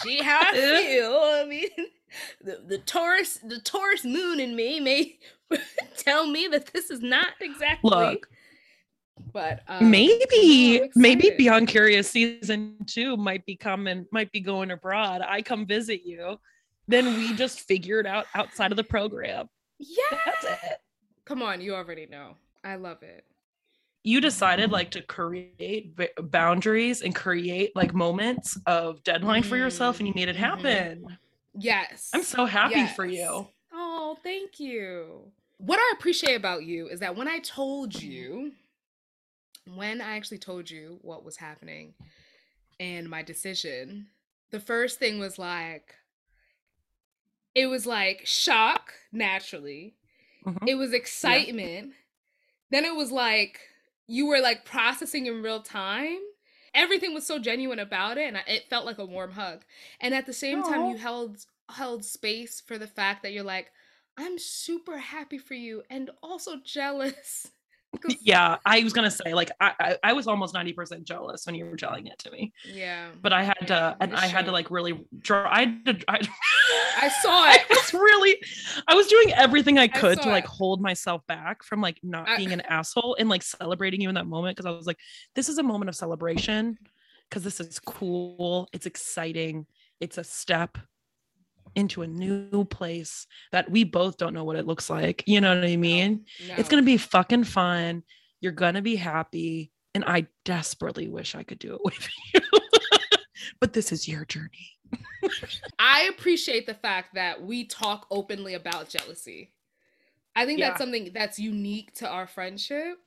See 0.04 0.22
how 0.22 0.42
I 0.42 0.52
feel. 0.52 1.12
I 1.12 1.46
mean, 1.48 1.70
the 2.44 2.64
the 2.68 2.78
Taurus 2.80 3.40
the 3.44 3.60
Taurus 3.60 4.04
moon 4.04 4.40
in 4.40 4.56
me 4.56 4.80
may 4.80 5.18
tell 5.98 6.28
me 6.28 6.48
that 6.48 6.72
this 6.74 6.90
is 6.90 7.02
not 7.02 7.28
exactly. 7.40 7.90
Look, 7.90 8.30
but 9.32 9.62
um, 9.68 9.90
maybe 9.90 10.90
maybe. 10.96 11.32
Beyond 11.38 11.68
Curious 11.68 12.10
season 12.10 12.78
two 12.86 13.18
might 13.18 13.46
be 13.46 13.56
coming, 13.56 14.06
might 14.12 14.32
be 14.32 14.40
going 14.40 14.72
abroad. 14.72 15.22
I 15.22 15.42
come 15.42 15.66
visit 15.66 16.02
you. 16.06 16.40
Then 16.88 17.18
we 17.18 17.34
just 17.36 17.62
figure 17.62 18.00
it 18.00 18.06
out 18.06 18.26
outside 18.36 18.72
of 18.72 18.78
the 18.78 18.84
program. 18.84 19.50
Yeah. 19.80 20.58
Come 21.26 21.42
on, 21.42 21.62
you 21.62 21.74
already 21.74 22.06
know. 22.06 22.36
I 22.64 22.76
love 22.76 23.02
it. 23.02 23.26
You 24.04 24.20
decided 24.20 24.70
like 24.72 24.92
to 24.92 25.02
create 25.02 25.96
b- 25.96 26.10
boundaries 26.22 27.02
and 27.02 27.16
create 27.16 27.74
like 27.76 27.94
moments 27.94 28.58
of 28.66 29.02
deadline 29.04 29.44
for 29.44 29.56
yourself, 29.58 30.00
and 30.00 30.08
you 30.08 30.14
made 30.14 30.28
it 30.30 30.36
Mhm. 30.36 30.40
happen. 30.40 31.18
Yes. 31.58 32.10
I'm 32.14 32.24
so 32.24 32.46
happy 32.46 32.86
for 32.88 33.06
you. 33.06 33.48
Oh, 33.72 34.18
thank 34.24 34.60
you. 34.60 35.32
What 35.58 35.80
I 35.80 35.94
appreciate 35.98 36.36
about 36.36 36.64
you 36.64 36.88
is 36.90 37.00
that 37.00 37.16
when 37.16 37.28
I 37.28 37.40
told 37.40 37.94
Mm-hmm. 37.94 38.12
you, 38.12 38.52
when 39.66 40.02
I 40.02 40.18
actually 40.18 40.40
told 40.40 40.70
you 40.70 41.00
what 41.02 41.24
was 41.24 41.38
happening 41.38 41.94
and 42.80 43.10
my 43.10 43.22
decision, 43.24 44.08
the 44.52 44.60
first 44.60 45.00
thing 45.00 45.20
was 45.20 45.40
like, 45.40 45.96
it 47.56 47.68
was 47.68 47.86
like 47.86 48.22
shock, 48.26 48.94
naturally. 49.12 49.96
Mhm. 50.46 50.68
It 50.68 50.76
was 50.76 50.92
excitement. 50.92 51.94
Then 52.72 52.84
it 52.84 52.96
was 52.96 53.12
like, 53.12 53.60
you 54.08 54.26
were 54.28 54.40
like 54.40 54.66
processing 54.66 55.26
in 55.28 55.42
real 55.42 55.62
time. 55.62 56.20
Everything 56.74 57.14
was 57.14 57.26
so 57.26 57.38
genuine 57.40 57.80
about 57.80 58.18
it, 58.18 58.28
and 58.28 58.38
I- 58.38 58.44
it 58.48 58.70
felt 58.70 58.86
like 58.86 58.98
a 58.98 59.06
warm 59.06 59.32
hug. 59.34 59.64
And 60.00 60.14
at 60.14 60.26
the 60.26 60.34
same 60.34 60.64
time, 60.64 60.86
you 60.86 60.98
held 60.98 61.46
held 61.70 62.04
space 62.04 62.62
for 62.62 62.78
the 62.78 62.88
fact 62.88 63.24
that 63.24 63.32
you're 63.32 63.44
like, 63.44 63.72
I'm 64.18 64.38
super 64.38 64.98
happy 64.98 65.38
for 65.38 65.54
you 65.54 65.84
and 65.90 66.10
also 66.22 66.58
jealous. 66.64 67.52
Yeah, 68.22 68.58
I 68.66 68.82
was 68.84 68.92
gonna 68.94 69.12
say 69.12 69.34
like 69.34 69.52
I 69.62 69.74
I, 69.80 69.98
I 70.04 70.14
was 70.14 70.28
almost 70.28 70.54
ninety 70.54 70.74
percent 70.74 71.04
jealous 71.06 71.46
when 71.46 71.56
you 71.56 71.66
were 71.66 71.76
telling 71.78 72.08
it 72.08 72.18
to 72.20 72.32
me, 72.32 72.52
Yeah. 72.66 73.10
but 73.22 73.32
I 73.34 73.44
had 73.44 73.68
to 73.68 73.96
and 74.00 74.16
I 74.16 74.26
had 74.28 74.46
to 74.46 74.52
like 74.52 74.72
really 74.72 75.06
draw. 75.20 75.48
I 75.50 75.60
had 75.86 75.86
to. 75.86 76.06
I, 76.08 76.20
I 76.98 77.08
saw 77.22 77.30
I 77.32 77.58
it. 77.62 77.70
was 77.70 77.94
really, 77.94 78.38
I 78.88 78.96
was 78.96 79.08
doing 79.08 79.32
everything 79.34 79.78
I 79.78 79.88
could 79.88 80.18
saw 80.18 80.24
to 80.24 80.30
like 80.30 80.46
it. 80.46 80.50
hold 80.50 80.82
myself 80.82 81.26
back 81.28 81.64
from 81.64 81.82
like 81.82 82.00
not 82.04 82.28
I- 82.28 82.38
being 82.38 82.52
an 82.52 82.62
asshole 82.62 83.16
and 83.20 83.30
like 83.30 83.44
celebrating 83.44 84.02
you 84.02 84.10
in 84.10 84.16
that 84.16 84.28
moment 84.28 84.58
because 84.58 84.66
I 84.66 84.76
was 84.76 84.88
like, 84.88 84.98
this 85.36 85.48
is 85.50 85.58
a 85.58 85.64
moment 85.64 85.90
of 85.90 85.96
celebration 85.96 86.78
because 87.30 87.44
this 87.44 87.60
is 87.60 87.80
cool. 87.80 88.68
It's 88.74 88.86
exciting. 88.86 89.66
It's 90.00 90.18
a 90.18 90.24
step 90.24 90.78
into 91.76 92.02
a 92.04 92.08
new 92.08 92.66
place 92.66 93.26
that 93.52 93.70
we 93.70 93.84
both 93.84 94.18
don't 94.18 94.34
know 94.34 94.44
what 94.44 94.56
it 94.56 94.68
looks 94.68 94.90
like. 94.90 95.24
You 95.28 95.42
know 95.42 95.56
what 95.56 95.64
I 95.66 95.76
mean? 95.76 96.26
It's 96.40 96.70
No. 96.70 96.70
gonna 96.70 96.82
be 96.84 96.98
fucking 96.98 97.46
fun. 97.46 98.04
You're 98.42 98.52
gonna 98.52 98.82
be 98.82 98.96
happy. 98.96 99.72
And 99.96 100.04
I 100.06 100.28
desperately 100.46 101.08
wish 101.08 101.36
I 101.36 101.44
could 101.44 101.60
do 101.60 101.76
it 101.76 101.82
with 101.84 102.08
you. 102.34 102.42
but 103.60 103.74
this 103.74 103.92
is 103.92 104.08
your 104.08 104.26
journey. 104.26 104.70
I 105.80 106.04
appreciate 106.16 106.66
the 106.66 106.74
fact 106.74 107.16
that 107.16 107.42
we 107.42 107.66
talk 107.66 108.08
openly 108.12 108.54
about 108.56 108.90
jealousy. 108.90 109.52
I 110.36 110.46
think 110.46 110.60
Yeah. 110.60 110.70
that's 110.70 110.80
something 110.80 111.12
that's 111.14 111.40
unique 111.40 111.94
to 111.96 112.08
our 112.10 112.28
friendship. 112.28 112.98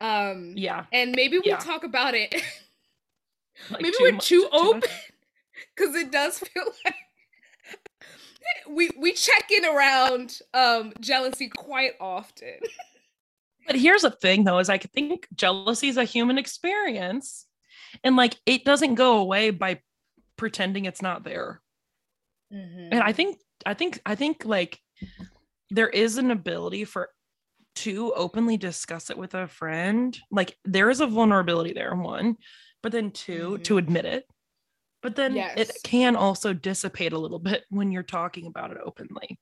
Um 0.00 0.54
Yeah. 0.56 0.86
and 0.92 1.12
maybe 1.14 1.38
we 1.38 1.44
Yeah. 1.46 1.56
talk 1.58 1.84
about 1.84 2.14
it. 2.14 2.34
Like 3.70 3.82
maybe 3.82 3.96
too 3.98 4.04
we're 4.04 4.12
mu- 4.12 4.18
too 4.20 4.48
open 4.52 4.82
because 5.76 5.94
it 5.94 6.10
does 6.10 6.38
feel 6.38 6.64
like 6.84 6.94
we 8.68 8.90
we 8.98 9.12
check 9.12 9.50
in 9.50 9.64
around 9.64 10.38
um 10.54 10.92
jealousy 11.00 11.48
quite 11.48 11.92
often. 12.00 12.58
But 13.66 13.76
here's 13.76 14.02
the 14.02 14.10
thing 14.10 14.44
though, 14.44 14.58
is 14.58 14.68
I 14.68 14.78
think 14.78 15.28
jealousy 15.34 15.88
is 15.88 15.96
a 15.96 16.04
human 16.04 16.38
experience. 16.38 17.46
And 18.02 18.16
like 18.16 18.36
it 18.46 18.64
doesn't 18.64 18.94
go 18.94 19.18
away 19.18 19.50
by 19.50 19.80
pretending 20.36 20.86
it's 20.86 21.02
not 21.02 21.22
there. 21.24 21.60
and 22.92 23.02
i 23.02 23.12
think 23.12 23.38
i 23.64 23.74
think 23.74 24.00
i 24.04 24.14
think 24.16 24.44
like 24.44 24.80
there 25.70 25.88
is 25.88 26.16
an 26.18 26.30
ability 26.32 26.84
for 26.84 27.10
to 27.76 28.12
openly 28.14 28.56
discuss 28.56 29.10
it 29.10 29.16
with 29.18 29.34
a 29.34 29.46
friend 29.46 30.18
like 30.32 30.56
there 30.64 30.90
is 30.90 31.00
a 31.00 31.06
vulnerability 31.06 31.72
there 31.72 31.94
one 31.94 32.36
but 32.82 32.90
then 32.90 33.10
2 33.12 33.58
to 33.58 33.78
admit 33.78 34.04
it 34.04 34.24
but 35.02 35.16
then 35.16 35.34
it 35.56 35.70
can 35.84 36.16
also 36.16 36.52
dissipate 36.52 37.12
a 37.12 37.18
little 37.18 37.38
bit 37.38 37.64
when 37.70 37.90
you're 37.92 38.02
talking 38.02 38.46
about 38.46 38.70
it 38.70 38.78
openly 38.84 39.38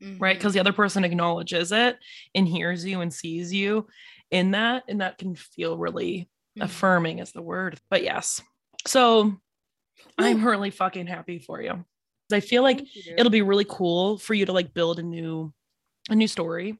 right 0.00 0.36
Mhm. 0.36 0.38
because 0.38 0.52
the 0.54 0.60
other 0.60 0.72
person 0.72 1.04
acknowledges 1.04 1.72
it 1.72 1.98
and 2.34 2.46
hears 2.48 2.84
you 2.84 3.00
and 3.00 3.12
sees 3.12 3.52
you 3.52 3.86
in 4.30 4.52
that 4.52 4.84
and 4.88 5.00
that 5.00 5.18
can 5.18 5.34
feel 5.34 5.76
really 5.76 6.28
Mhm. 6.56 6.64
affirming 6.64 7.18
is 7.18 7.32
the 7.32 7.42
word 7.42 7.80
but 7.90 8.02
yes 8.02 8.40
so 8.86 9.36
i'm 10.18 10.44
really 10.46 10.70
fucking 10.70 11.06
happy 11.08 11.38
for 11.40 11.60
you 11.60 11.84
i 12.32 12.40
feel 12.40 12.62
like 12.62 12.80
it'll 13.16 13.30
be 13.30 13.42
really 13.42 13.66
cool 13.68 14.18
for 14.18 14.34
you 14.34 14.46
to 14.46 14.52
like 14.52 14.72
build 14.74 14.98
a 14.98 15.02
new 15.02 15.52
a 16.10 16.14
new 16.14 16.28
story 16.28 16.78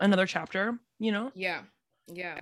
another 0.00 0.26
chapter 0.26 0.78
you 0.98 1.12
know 1.12 1.30
yeah. 1.34 1.62
Yeah. 2.08 2.40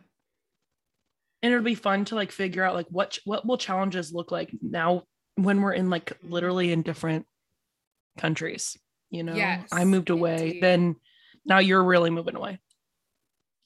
And 1.45 1.53
it'll 1.53 1.63
be 1.63 1.75
fun 1.75 2.07
to 2.07 2.15
like 2.15 2.33
figure 2.33 2.65
out 2.65 2.75
like 2.75 2.87
what 2.89 3.19
what 3.27 3.47
will 3.47 3.59
challenges 3.59 4.13
look 4.13 4.33
like 4.33 4.51
now 4.63 5.03
when 5.37 5.61
we're 5.61 5.75
in 5.75 5.91
like 5.91 6.17
literally 6.23 6.73
in 6.73 6.81
different 6.81 7.27
countries 8.19 8.77
you 9.11 9.23
know? 9.23 9.35
Yes, 9.35 9.69
i 9.71 9.85
moved 9.85 10.11
away. 10.11 10.47
indeed. 10.47 10.63
then 10.63 10.97
now 11.45 11.59
you're 11.59 11.85
really 11.85 12.11
moving 12.11 12.35
away. 12.35 12.59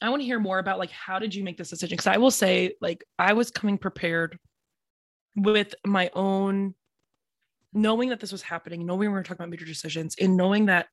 I 0.02 0.10
want 0.10 0.20
to 0.20 0.26
hear 0.26 0.40
more 0.40 0.58
about 0.58 0.78
like 0.78 0.90
how 0.90 1.18
did 1.18 1.34
you 1.34 1.42
make 1.42 1.56
this 1.56 1.70
decision? 1.70 1.96
Because 1.96 2.08
i 2.08 2.18
will 2.18 2.30
say 2.30 2.74
like 2.80 3.04
i 3.18 3.32
was 3.32 3.50
coming 3.50 3.78
prepared 3.78 4.38
with 5.36 5.74
my 5.86 6.10
own 6.14 6.74
knowing 7.72 8.08
that 8.08 8.18
this 8.18 8.32
was 8.32 8.42
happening 8.42 8.84
knowing 8.84 9.00
we 9.00 9.08
were 9.08 9.22
talking 9.22 9.36
about 9.36 9.50
major 9.50 9.64
decisions 9.64 10.16
and 10.20 10.36
knowing 10.36 10.66
that 10.66 10.88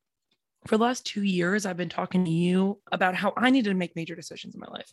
for 0.68 0.78
the 0.78 0.84
last 0.84 1.06
two 1.06 1.24
years 1.24 1.66
i've 1.66 1.78
been 1.78 1.90
talking 1.90 2.26
to 2.26 2.32
you 2.32 2.80
about 2.92 3.16
how 3.16 3.34
i 3.38 3.50
needed 3.50 3.70
to 3.70 3.76
make 3.76 3.96
major 3.96 4.14
decisions 4.14 4.54
in 4.54 4.60
my 4.60 4.68
life 4.68 4.92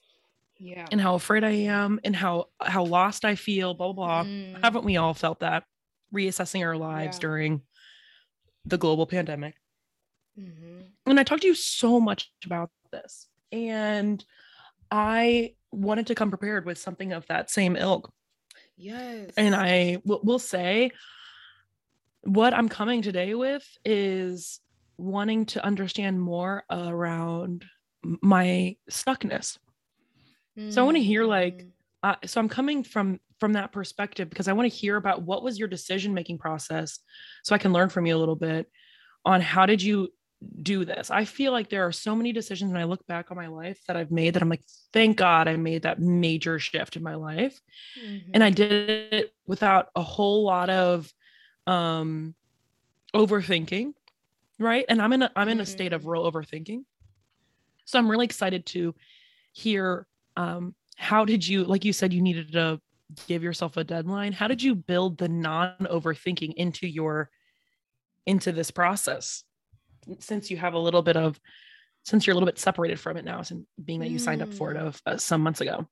Yeah. 0.64 0.86
and 0.92 1.00
how 1.00 1.14
afraid 1.16 1.42
I 1.42 1.50
am 1.50 1.98
and 2.04 2.14
how 2.14 2.46
how 2.60 2.84
lost 2.84 3.24
I 3.24 3.34
feel, 3.34 3.74
blah 3.74 3.92
blah 3.92 4.22
blah. 4.22 4.30
Mm. 4.30 4.62
Haven't 4.62 4.84
we 4.84 4.96
all 4.96 5.12
felt 5.14 5.40
that? 5.40 5.64
Reassessing 6.14 6.64
our 6.64 6.76
lives 6.76 7.16
Yeah. 7.16 7.20
during 7.22 7.62
the 8.64 8.78
global 8.78 9.06
pandemic. 9.06 9.56
Mhm. 10.38 10.92
And 11.06 11.18
I 11.18 11.24
talked 11.24 11.42
to 11.42 11.48
you 11.48 11.54
so 11.56 11.98
much 11.98 12.30
about 12.44 12.70
this. 12.92 13.28
And 13.50 14.24
I 14.90 15.54
wanted 15.72 16.06
to 16.06 16.14
come 16.14 16.30
prepared 16.30 16.64
with 16.64 16.78
something 16.78 17.12
of 17.12 17.26
that 17.26 17.50
same 17.50 17.74
ilk. 17.76 18.12
Yes. 18.76 19.32
And 19.36 19.54
I 19.54 20.00
will 20.04 20.20
will 20.22 20.38
say 20.38 20.92
what 22.22 22.54
I'm 22.54 22.68
coming 22.68 23.02
today 23.02 23.34
with 23.34 23.66
is 23.84 24.60
wanting 24.96 25.46
to 25.46 25.64
understand 25.64 26.20
more 26.22 26.64
around 26.70 27.64
my 28.04 28.76
stuckness. 28.90 29.58
So 30.68 30.82
I 30.82 30.84
wanna 30.84 31.00
hear, 31.00 31.24
like, 31.24 31.64
Mhm. 31.64 31.72
uh, 32.02 32.16
so 32.26 32.40
i'm 32.40 32.48
coming 32.48 32.82
from 32.84 33.20
from 33.40 33.52
that 33.54 33.72
perspective 33.72 34.28
because 34.30 34.48
i 34.48 34.52
want 34.52 34.70
to 34.70 34.76
hear 34.76 34.96
about 34.96 35.22
what 35.22 35.42
was 35.42 35.58
your 35.58 35.68
decision 35.68 36.14
making 36.14 36.38
process 36.38 36.98
so 37.44 37.54
i 37.54 37.58
can 37.58 37.72
learn 37.72 37.88
from 37.88 38.06
you 38.06 38.16
a 38.16 38.18
little 38.18 38.36
bit 38.36 38.70
on 39.24 39.40
how 39.40 39.66
did 39.66 39.82
you 39.82 40.08
do 40.62 40.84
this? 40.84 41.10
I 41.10 41.24
feel 41.24 41.52
like 41.52 41.70
there 41.70 41.86
are 41.86 41.92
so 41.92 42.16
many 42.16 42.32
decisions 42.32 42.72
when 42.72 42.80
i 42.80 42.84
look 42.84 43.06
back 43.06 43.30
on 43.30 43.36
my 43.36 43.48
life 43.48 43.80
that 43.88 43.96
i've 43.96 44.10
made 44.10 44.34
that 44.34 44.42
i'm 44.42 44.48
like 44.50 44.64
thank 44.92 45.16
god 45.16 45.48
i 45.48 45.56
made 45.56 45.82
that 45.82 46.00
major 46.00 46.58
shift 46.58 46.96
in 46.96 47.02
my 47.02 47.14
life. 47.16 47.60
And 48.34 48.44
i 48.44 48.50
did 48.50 48.90
it 49.12 49.34
without 49.46 49.88
a 49.96 50.02
whole 50.02 50.44
lot 50.44 50.70
of 50.70 51.12
um 51.66 52.34
overthinking 53.14 53.94
right? 54.58 54.84
And 54.88 55.02
i'm 55.02 55.12
in 55.12 55.22
a 55.22 55.32
i'm 55.36 55.48
in 55.48 55.60
a 55.60 55.66
state 55.66 55.92
of 55.92 56.02
Mhm. 56.02 56.06
real 56.06 56.30
overthinking. 56.30 56.84
So 57.84 57.98
i'm 57.98 58.10
really 58.10 58.24
excited 58.26 58.66
to 58.66 58.94
hear 59.52 60.06
um 60.36 60.74
how 60.96 61.24
did 61.24 61.46
you 61.46 61.64
like 61.64 61.84
you 61.84 61.92
said 61.92 62.12
you 62.12 62.22
needed 62.22 62.52
to 62.52 62.80
give 63.28 63.42
yourself 63.42 63.76
a 63.76 63.84
deadline 63.84 64.32
how 64.32 64.48
did 64.48 64.62
you 64.62 64.74
build 64.74 65.18
the 65.18 65.28
non 65.28 65.74
overthinking 65.80 66.54
into 66.54 66.86
your 66.86 67.30
into 68.26 68.52
this 68.52 68.70
process 68.70 69.44
since 70.18 70.50
you 70.50 70.56
have 70.56 70.74
a 70.74 70.78
little 70.78 71.02
bit 71.02 71.16
of 71.16 71.38
since 72.04 72.26
you're 72.26 72.32
a 72.32 72.36
little 72.36 72.46
bit 72.46 72.58
separated 72.58 72.98
from 72.98 73.16
it 73.16 73.24
now 73.24 73.42
since 73.42 73.64
being 73.84 74.00
that 74.00 74.10
you 74.10 74.18
signed 74.18 74.42
up 74.42 74.52
for 74.52 74.70
it 74.72 74.76
Mm. 74.76 74.86
of 74.86 75.02
uh, 75.06 75.16
some 75.16 75.40
months 75.42 75.60
ago 75.60 75.86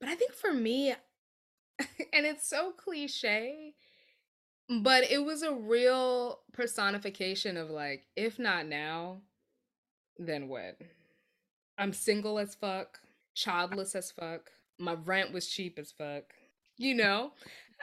But 0.00 0.08
I 0.08 0.14
think 0.14 0.32
for 0.34 0.52
me, 0.52 0.90
and 2.12 2.26
it's 2.26 2.48
so 2.48 2.72
cliche, 2.72 3.74
but 4.68 5.10
it 5.10 5.24
was 5.24 5.42
a 5.42 5.52
real 5.54 6.40
personification 6.52 7.56
of 7.56 7.70
like, 7.70 8.06
if 8.16 8.38
not 8.38 8.66
now, 8.66 9.22
then 10.18 10.48
when? 10.48 10.74
I'm 11.78 11.92
single 11.92 12.38
as 12.38 12.54
fuck, 12.54 12.98
childless 13.34 13.94
as 13.94 14.10
fuck, 14.10 14.50
my 14.78 14.94
rent 14.94 15.32
was 15.32 15.48
cheap 15.48 15.78
as 15.78 15.92
fuck. 15.92 16.24
You 16.76 16.94
know, 16.94 17.32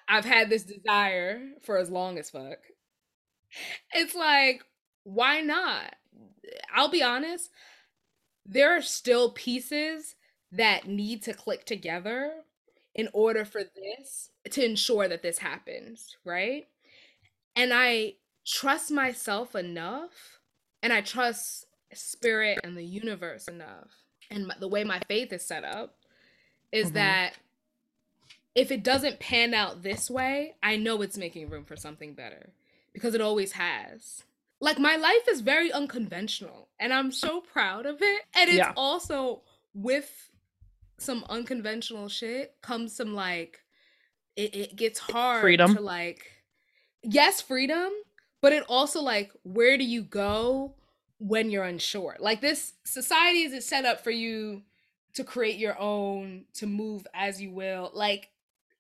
I've 0.07 0.25
had 0.25 0.49
this 0.49 0.63
desire 0.63 1.41
for 1.61 1.77
as 1.77 1.89
long 1.89 2.17
as 2.17 2.29
fuck. 2.29 2.59
It's 3.93 4.15
like, 4.15 4.63
why 5.03 5.41
not? 5.41 5.95
I'll 6.73 6.89
be 6.89 7.03
honest, 7.03 7.49
there 8.45 8.75
are 8.75 8.81
still 8.81 9.31
pieces 9.31 10.15
that 10.51 10.87
need 10.87 11.21
to 11.23 11.33
click 11.33 11.65
together 11.65 12.33
in 12.95 13.09
order 13.13 13.45
for 13.45 13.61
this 13.63 14.31
to 14.51 14.65
ensure 14.65 15.07
that 15.07 15.21
this 15.21 15.39
happens, 15.39 16.17
right? 16.25 16.67
And 17.55 17.71
I 17.73 18.15
trust 18.45 18.91
myself 18.91 19.55
enough 19.55 20.39
and 20.81 20.91
I 20.91 21.01
trust 21.01 21.65
spirit 21.93 22.59
and 22.63 22.77
the 22.77 22.85
universe 22.85 23.47
enough 23.47 23.98
and 24.29 24.51
the 24.59 24.67
way 24.67 24.83
my 24.83 24.99
faith 25.07 25.33
is 25.33 25.45
set 25.45 25.63
up 25.63 25.95
is 26.71 26.91
Mhm. 26.91 26.93
that 26.95 27.33
if 28.55 28.71
it 28.71 28.83
doesn't 28.83 29.19
pan 29.19 29.53
out 29.53 29.83
this 29.83 30.09
way, 30.09 30.55
I 30.61 30.75
know 30.75 31.01
it's 31.01 31.17
making 31.17 31.49
room 31.49 31.65
for 31.65 31.75
something 31.75 32.13
better 32.13 32.51
because 32.93 33.13
it 33.13 33.21
always 33.21 33.53
has. 33.53 34.23
Like 34.59 34.77
my 34.79 34.95
life 34.97 35.27
is 35.29 35.41
very 35.41 35.71
unconventional 35.71 36.67
and 36.79 36.93
I'm 36.93 37.11
so 37.11 37.41
proud 37.41 37.85
of 37.85 38.01
it. 38.01 38.21
And 38.33 38.49
it's 38.49 38.57
Yeah. 38.57 38.73
also 38.75 39.43
with 39.73 40.31
some 40.97 41.23
unconventional 41.29 42.09
shit 42.09 42.57
comes 42.61 42.93
some 42.95 43.13
like 43.13 43.61
it, 44.35 44.53
it 44.55 44.75
gets 44.75 44.99
hard 44.99 45.41
Freedom. 45.41 45.75
to 45.75 45.81
like 45.81 46.43
yes, 47.01 47.39
freedom, 47.41 47.91
but 48.41 48.51
it 48.51 48.63
also 48.67 49.01
like 49.01 49.31
where 49.43 49.77
do 49.77 49.85
you 49.85 50.01
go 50.03 50.75
when 51.19 51.51
you're 51.51 51.63
unsure? 51.63 52.17
Like 52.19 52.41
this 52.41 52.73
society 52.83 53.43
is 53.43 53.65
set 53.67 53.85
up 53.85 54.03
for 54.03 54.11
you 54.11 54.63
to 55.13 55.23
create 55.23 55.57
your 55.57 55.79
own, 55.79 56.45
to 56.55 56.65
move 56.65 57.05
as 57.13 57.41
you 57.41 57.51
will. 57.51 57.91
Like 57.93 58.29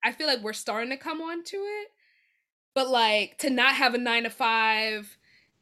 I 0.03 0.11
feel 0.11 0.27
like 0.27 0.41
we're 0.41 0.53
starting 0.53 0.89
to 0.89 0.97
come 0.97 1.21
on 1.21 1.43
to 1.43 1.57
it. 1.57 1.89
But 2.73 2.89
like 2.89 3.37
to 3.39 3.49
not 3.49 3.75
have 3.75 3.93
a 3.93 3.97
9 3.97 4.23
to 4.23 4.29
5 4.29 5.17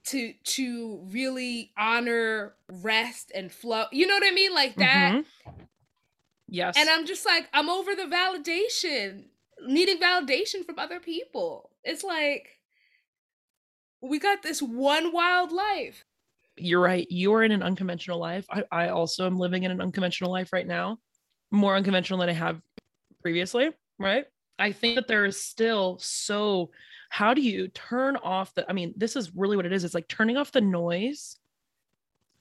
to 0.05 0.33
to 0.33 1.01
really 1.11 1.71
honor 1.77 2.53
rest 2.69 3.31
and 3.33 3.51
flow. 3.51 3.85
You 3.91 4.07
know 4.07 4.13
what 4.13 4.27
I 4.27 4.31
mean? 4.31 4.53
Like 4.53 4.75
that. 4.77 5.13
Mhm. 5.13 5.25
yes 6.47 6.77
And 6.77 6.89
I'm 6.89 7.05
just 7.05 7.25
like, 7.25 7.49
I'm 7.53 7.69
over 7.69 7.95
the 7.95 8.03
validation, 8.03 9.25
needing 9.65 9.97
validation 9.99 10.65
from 10.65 10.79
other 10.79 10.99
people. 10.99 11.71
It's 11.83 12.03
like, 12.03 12.59
we 14.01 14.19
got 14.19 14.43
this 14.43 14.61
one 14.61 15.11
wild 15.11 15.51
life. 15.51 16.05
You're 16.57 16.81
right. 16.81 17.09
You 17.09 17.33
are 17.33 17.43
in 17.43 17.51
an 17.51 17.63
unconventional 17.63 18.19
life. 18.19 18.45
I, 18.49 18.63
I 18.71 18.89
also 18.89 19.25
am 19.25 19.37
living 19.37 19.63
in 19.63 19.71
an 19.71 19.81
unconventional 19.81 20.31
life 20.31 20.51
right 20.53 20.67
now, 20.67 20.97
more 21.51 21.75
unconventional 21.75 22.19
than 22.19 22.29
I 22.29 22.33
have 22.33 22.61
previously. 23.21 23.69
Right. 23.99 24.25
I 24.59 24.71
think 24.71 24.95
that 24.95 25.07
there 25.07 25.25
is 25.25 25.39
still 25.41 25.97
so. 25.99 26.71
How 27.09 27.33
do 27.33 27.41
you 27.41 27.67
turn 27.69 28.17
off 28.17 28.53
the? 28.55 28.69
I 28.69 28.73
mean, 28.73 28.93
this 28.97 29.15
is 29.15 29.33
really 29.35 29.55
what 29.55 29.65
it 29.65 29.71
is. 29.73 29.83
It's 29.83 29.93
like 29.93 30.07
turning 30.07 30.35
off 30.37 30.51
the 30.51 30.61
noise 30.61 31.37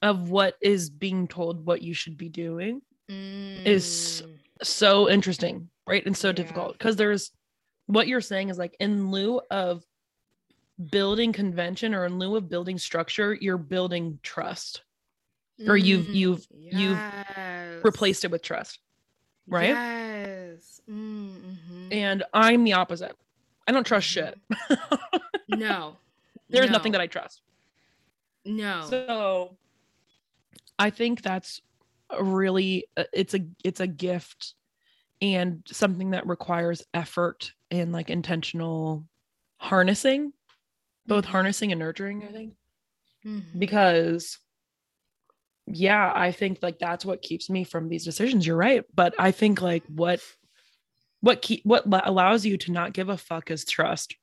of 0.01 0.29
what 0.29 0.55
is 0.61 0.89
being 0.89 1.27
told 1.27 1.65
what 1.65 1.81
you 1.81 1.93
should 1.93 2.17
be 2.17 2.29
doing 2.29 2.81
Is- 3.09 4.23
mm. 4.25 4.37
so 4.65 5.09
interesting, 5.09 5.69
right? 5.87 6.05
And 6.05 6.15
so 6.15 6.27
Yeah. 6.29 6.33
difficult 6.33 6.73
because 6.77 6.95
there's 6.95 7.31
what 7.87 8.07
you're 8.07 8.21
saying 8.21 8.49
is 8.49 8.57
like 8.57 8.75
in 8.79 9.09
lieu 9.09 9.41
of 9.49 9.83
building 10.91 11.33
convention 11.33 11.93
or 11.95 12.05
in 12.05 12.19
lieu 12.19 12.35
of 12.35 12.49
building 12.49 12.77
structure, 12.77 13.33
you're 13.33 13.57
building 13.57 14.19
trust. 14.23 14.81
Or 15.67 15.75
you've- 15.75 16.07
Mm, 16.11 16.15
you've- 16.15 16.47
you've. 16.51 17.83
Replaced 17.83 18.25
it 18.25 18.31
with 18.31 18.41
trust. 18.43 18.79
right? 19.47 19.69
Yes. 19.69 20.81
Mm-hmm. 20.89 21.87
And 21.91 22.23
I'm 22.33 22.63
the 22.63 22.73
opposite. 22.73 23.15
I 23.67 23.71
don't 23.71 23.85
trust 23.85 24.07
shit. 24.07 24.37
no. 25.47 25.95
There's 26.49 26.67
no, 26.67 26.73
nothing 26.73 26.91
that 26.93 27.01
I 27.01 27.07
trust. 27.07 27.41
No. 28.45 28.85
So 28.89 29.57
I 30.79 30.89
think 30.89 31.21
that's 31.21 31.61
really 32.21 32.85
uh, 32.95 33.03
it's 33.13 33.33
a 33.33 33.39
it's 33.65 33.79
a 33.81 33.87
gift 33.87 34.53
and 35.21 35.61
something 35.69 36.11
that 36.11 36.25
requires 36.27 36.85
effort 36.93 37.51
and 37.71 37.91
like 37.91 38.09
intentional 38.09 39.03
harnessing, 39.57 40.31
both 41.07 41.25
Mhm. 41.25 41.29
harnessing 41.29 41.71
and 41.71 41.79
nurturing, 41.79 42.23
I 42.23 42.31
think. 42.31 42.53
Mhm. 43.25 43.59
Because 43.59 44.39
yeah, 45.69 46.11
I 46.15 46.31
think 46.31 46.59
like 46.61 46.79
that's 46.79 47.03
what 47.05 47.21
keeps 47.21 47.49
me 47.49 47.63
from 47.63 47.89
these 47.89 48.05
decisions. 48.05 48.47
You're 48.47 48.55
right, 48.55 48.85
but 48.95 49.13
I 49.19 49.31
think 49.31 49.61
like 49.61 49.83
what 49.87 50.21
what 51.19 51.41
keep 51.41 51.65
what 51.65 51.83
allows 52.07 52.45
you 52.45 52.57
to 52.57 52.71
not 52.71 52.93
give 52.93 53.09
a 53.09 53.17
fuck 53.17 53.51
is 53.51 53.65
trust, 53.65 54.15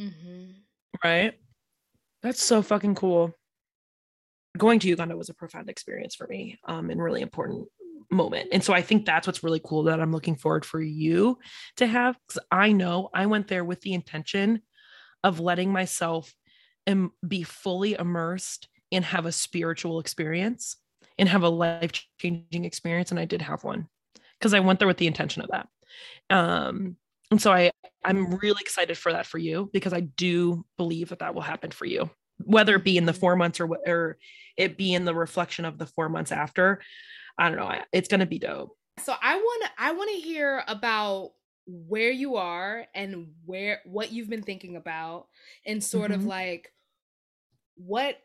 Mhm. 0.00 0.54
right? 1.04 1.38
That's 2.22 2.42
so 2.42 2.62
fucking 2.62 2.94
cool. 2.94 3.34
Going 4.56 4.78
to 4.80 4.88
Uganda 4.88 5.16
was 5.16 5.28
a 5.28 5.34
profound 5.34 5.68
experience 5.68 6.14
for 6.14 6.26
me, 6.26 6.58
um, 6.64 6.90
and 6.90 7.02
really 7.02 7.20
important 7.20 7.68
moment. 8.10 8.48
And 8.52 8.64
so 8.64 8.72
I 8.72 8.80
think 8.80 9.04
that's 9.04 9.26
what's 9.26 9.44
really 9.44 9.60
cool 9.62 9.82
that 9.84 10.00
I'm 10.00 10.12
looking 10.12 10.36
forward 10.36 10.64
for 10.64 10.80
you 10.80 11.38
to 11.76 11.86
have. 11.86 12.16
Because 12.26 12.42
I 12.50 12.72
know 12.72 13.10
I 13.12 13.26
went 13.26 13.48
there 13.48 13.64
with 13.64 13.82
the 13.82 13.92
intention 13.92 14.62
of 15.28 15.40
letting 15.40 15.72
myself 15.72 16.34
and 16.86 17.10
be 17.26 17.42
fully 17.42 17.94
immersed 17.94 18.68
and 18.90 19.04
have 19.04 19.26
a 19.26 19.32
spiritual 19.32 20.00
experience 20.00 20.76
and 21.18 21.28
have 21.28 21.42
a 21.42 21.48
life 21.48 21.92
changing 22.18 22.64
experience. 22.64 23.10
And 23.10 23.20
I 23.20 23.26
did 23.26 23.42
have 23.42 23.62
one 23.62 23.88
because 24.38 24.54
I 24.54 24.60
went 24.60 24.78
there 24.78 24.88
with 24.88 24.96
the 24.96 25.06
intention 25.06 25.42
of 25.42 25.50
that. 25.50 25.68
Um, 26.30 26.96
and 27.30 27.40
so 27.40 27.52
I 27.52 27.70
I'm 28.04 28.36
really 28.36 28.60
excited 28.60 28.96
for 28.96 29.12
that 29.12 29.26
for 29.26 29.38
you 29.38 29.68
because 29.72 29.92
I 29.92 30.00
do 30.00 30.64
believe 30.78 31.10
that 31.10 31.18
that 31.18 31.34
will 31.34 31.42
happen 31.42 31.70
for 31.70 31.84
you, 31.84 32.08
whether 32.38 32.76
it 32.76 32.84
be 32.84 32.96
in 32.96 33.04
the 33.04 33.12
four 33.12 33.36
months 33.36 33.60
or 33.60 33.68
or 33.86 34.16
it 34.56 34.78
be 34.78 34.94
in 34.94 35.04
the 35.04 35.14
reflection 35.14 35.64
of 35.66 35.76
the 35.76 35.86
four 35.86 36.08
months 36.08 36.32
after. 36.32 36.80
I 37.36 37.48
don't 37.48 37.58
know. 37.58 37.82
It's 37.92 38.08
gonna 38.08 38.26
be 38.26 38.38
dope. 38.38 38.76
So 39.04 39.14
I 39.20 39.36
want 39.36 39.64
to 39.64 39.70
I 39.78 39.92
want 39.92 40.10
to 40.10 40.20
hear 40.20 40.64
about 40.66 41.32
where 41.68 42.10
you 42.10 42.36
are 42.36 42.86
and 42.94 43.34
where 43.44 43.80
what 43.84 44.10
you've 44.10 44.30
been 44.30 44.42
thinking 44.42 44.74
about 44.76 45.26
and 45.66 45.84
sort 45.84 46.12
of 46.12 46.22
Mhm. 46.22 46.26
like 46.26 46.72
what 47.76 48.18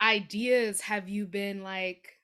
ideas 0.00 0.80
have 0.80 1.08
you 1.08 1.26
been 1.26 1.62
like 1.62 2.18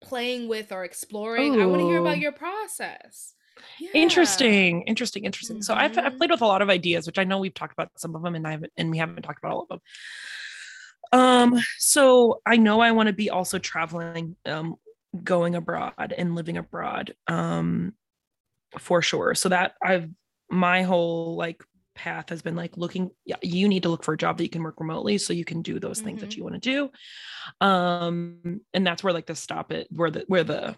playing 0.00 0.48
with 0.48 0.72
or 0.72 0.84
exploring? 0.84 1.54
I 1.56 1.66
want 1.66 1.80
to 1.80 1.84
hear 1.86 1.98
about 2.00 2.18
your 2.18 2.32
process. 2.32 3.34
Yeah. 3.78 3.90
Interesting, 3.94 4.82
interesting, 4.82 5.24
interesting. 5.24 5.62
So 5.62 5.74
I've, 5.74 5.96
I've 5.98 6.12
Mhm. 6.14 6.18
played 6.18 6.30
with 6.30 6.42
a 6.42 6.46
lot 6.46 6.62
of 6.62 6.70
ideas, 6.70 7.06
which 7.06 7.18
I 7.18 7.24
know 7.24 7.38
we've 7.38 7.54
talked 7.54 7.72
about 7.72 7.90
some 7.96 8.14
of 8.14 8.22
them, 8.22 8.34
and 8.34 8.46
I 8.46 8.52
haven't, 8.52 8.72
and 8.76 8.90
we 8.90 8.98
haven't 8.98 9.22
talked 9.22 9.38
about 9.42 9.52
all 9.52 9.62
of 9.62 9.68
them. 9.68 9.80
Um, 11.12 11.60
so 11.78 12.40
I 12.46 12.56
know 12.56 12.80
I 12.80 12.92
want 12.92 13.06
to 13.08 13.12
be 13.12 13.30
also 13.30 13.58
traveling, 13.58 14.36
um, 14.46 14.76
going 15.22 15.54
abroad 15.54 16.12
and 16.16 16.34
living 16.34 16.56
abroad, 16.56 17.14
um, 17.28 17.94
for 18.78 19.02
sure. 19.02 19.34
So 19.34 19.48
that 19.50 19.74
I've 19.82 20.10
my 20.50 20.82
whole 20.82 21.36
like 21.36 21.64
path 21.94 22.28
has 22.30 22.42
been 22.42 22.56
like 22.56 22.76
looking. 22.76 23.10
Yeah, 23.24 23.36
you 23.42 23.68
need 23.68 23.82
to 23.84 23.88
look 23.88 24.04
for 24.04 24.14
a 24.14 24.18
job 24.18 24.38
that 24.38 24.44
you 24.44 24.50
can 24.50 24.62
work 24.62 24.80
remotely, 24.80 25.18
so 25.18 25.32
you 25.32 25.44
can 25.44 25.62
do 25.62 25.78
those 25.80 26.00
things 26.00 26.20
that 26.20 26.30
Mhm. 26.30 26.36
you 26.36 26.44
want 26.44 26.54
to 26.54 26.60
do. 26.60 26.90
Um, 27.66 28.60
and 28.74 28.86
that's 28.86 29.04
where 29.04 29.12
like 29.12 29.26
the 29.26 29.34
stop 29.36 29.72
it, 29.72 29.88
where 29.90 30.10
the 30.10 30.24
where 30.28 30.44
the 30.44 30.76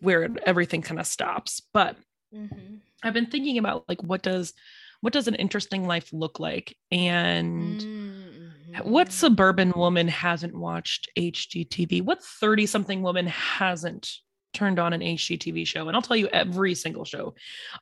where 0.00 0.30
everything 0.46 0.82
kind 0.82 1.00
of 1.00 1.06
stops. 1.06 1.60
But 1.72 1.96
Mhm. 2.32 2.80
I've 3.02 3.14
been 3.14 3.26
thinking 3.30 3.58
about 3.58 3.88
like 3.88 4.02
what 4.02 4.22
does 4.22 4.54
what 5.00 5.12
does 5.14 5.28
an 5.28 5.34
interesting 5.36 5.86
life 5.86 6.12
look 6.12 6.38
like 6.40 6.76
and 6.90 7.84
what 8.82 9.08
Mhm. 9.08 9.12
suburban 9.12 9.72
woman 9.72 10.08
hasn't 10.08 10.54
watched 10.54 11.08
HGTV? 11.16 12.02
What 12.02 12.22
30 12.22 12.66
something 12.66 13.02
woman 13.02 13.26
hasn't 13.26 14.10
turned 14.52 14.78
on 14.78 14.92
an 14.92 15.00
HGTV 15.00 15.66
show? 15.66 15.88
And 15.88 15.96
I'll 15.96 16.02
tell 16.02 16.16
you 16.16 16.28
every 16.28 16.74
single 16.74 17.04
show 17.04 17.34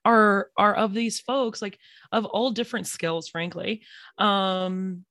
are 0.04 0.50
are 0.56 0.74
of 0.74 0.94
these 0.94 1.20
folks 1.20 1.62
like 1.62 1.78
of 2.12 2.24
all 2.24 2.50
different 2.50 2.86
skills 2.86 3.28
frankly. 3.28 3.82
Um 4.18 5.04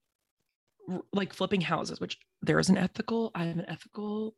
like 1.12 1.34
flipping 1.34 1.60
houses, 1.60 2.00
which 2.00 2.18
there 2.42 2.58
is 2.58 2.68
an 2.68 2.78
ethical 2.78 3.30
I 3.34 3.44
have 3.44 3.58
an 3.58 3.68
ethical 3.68 4.34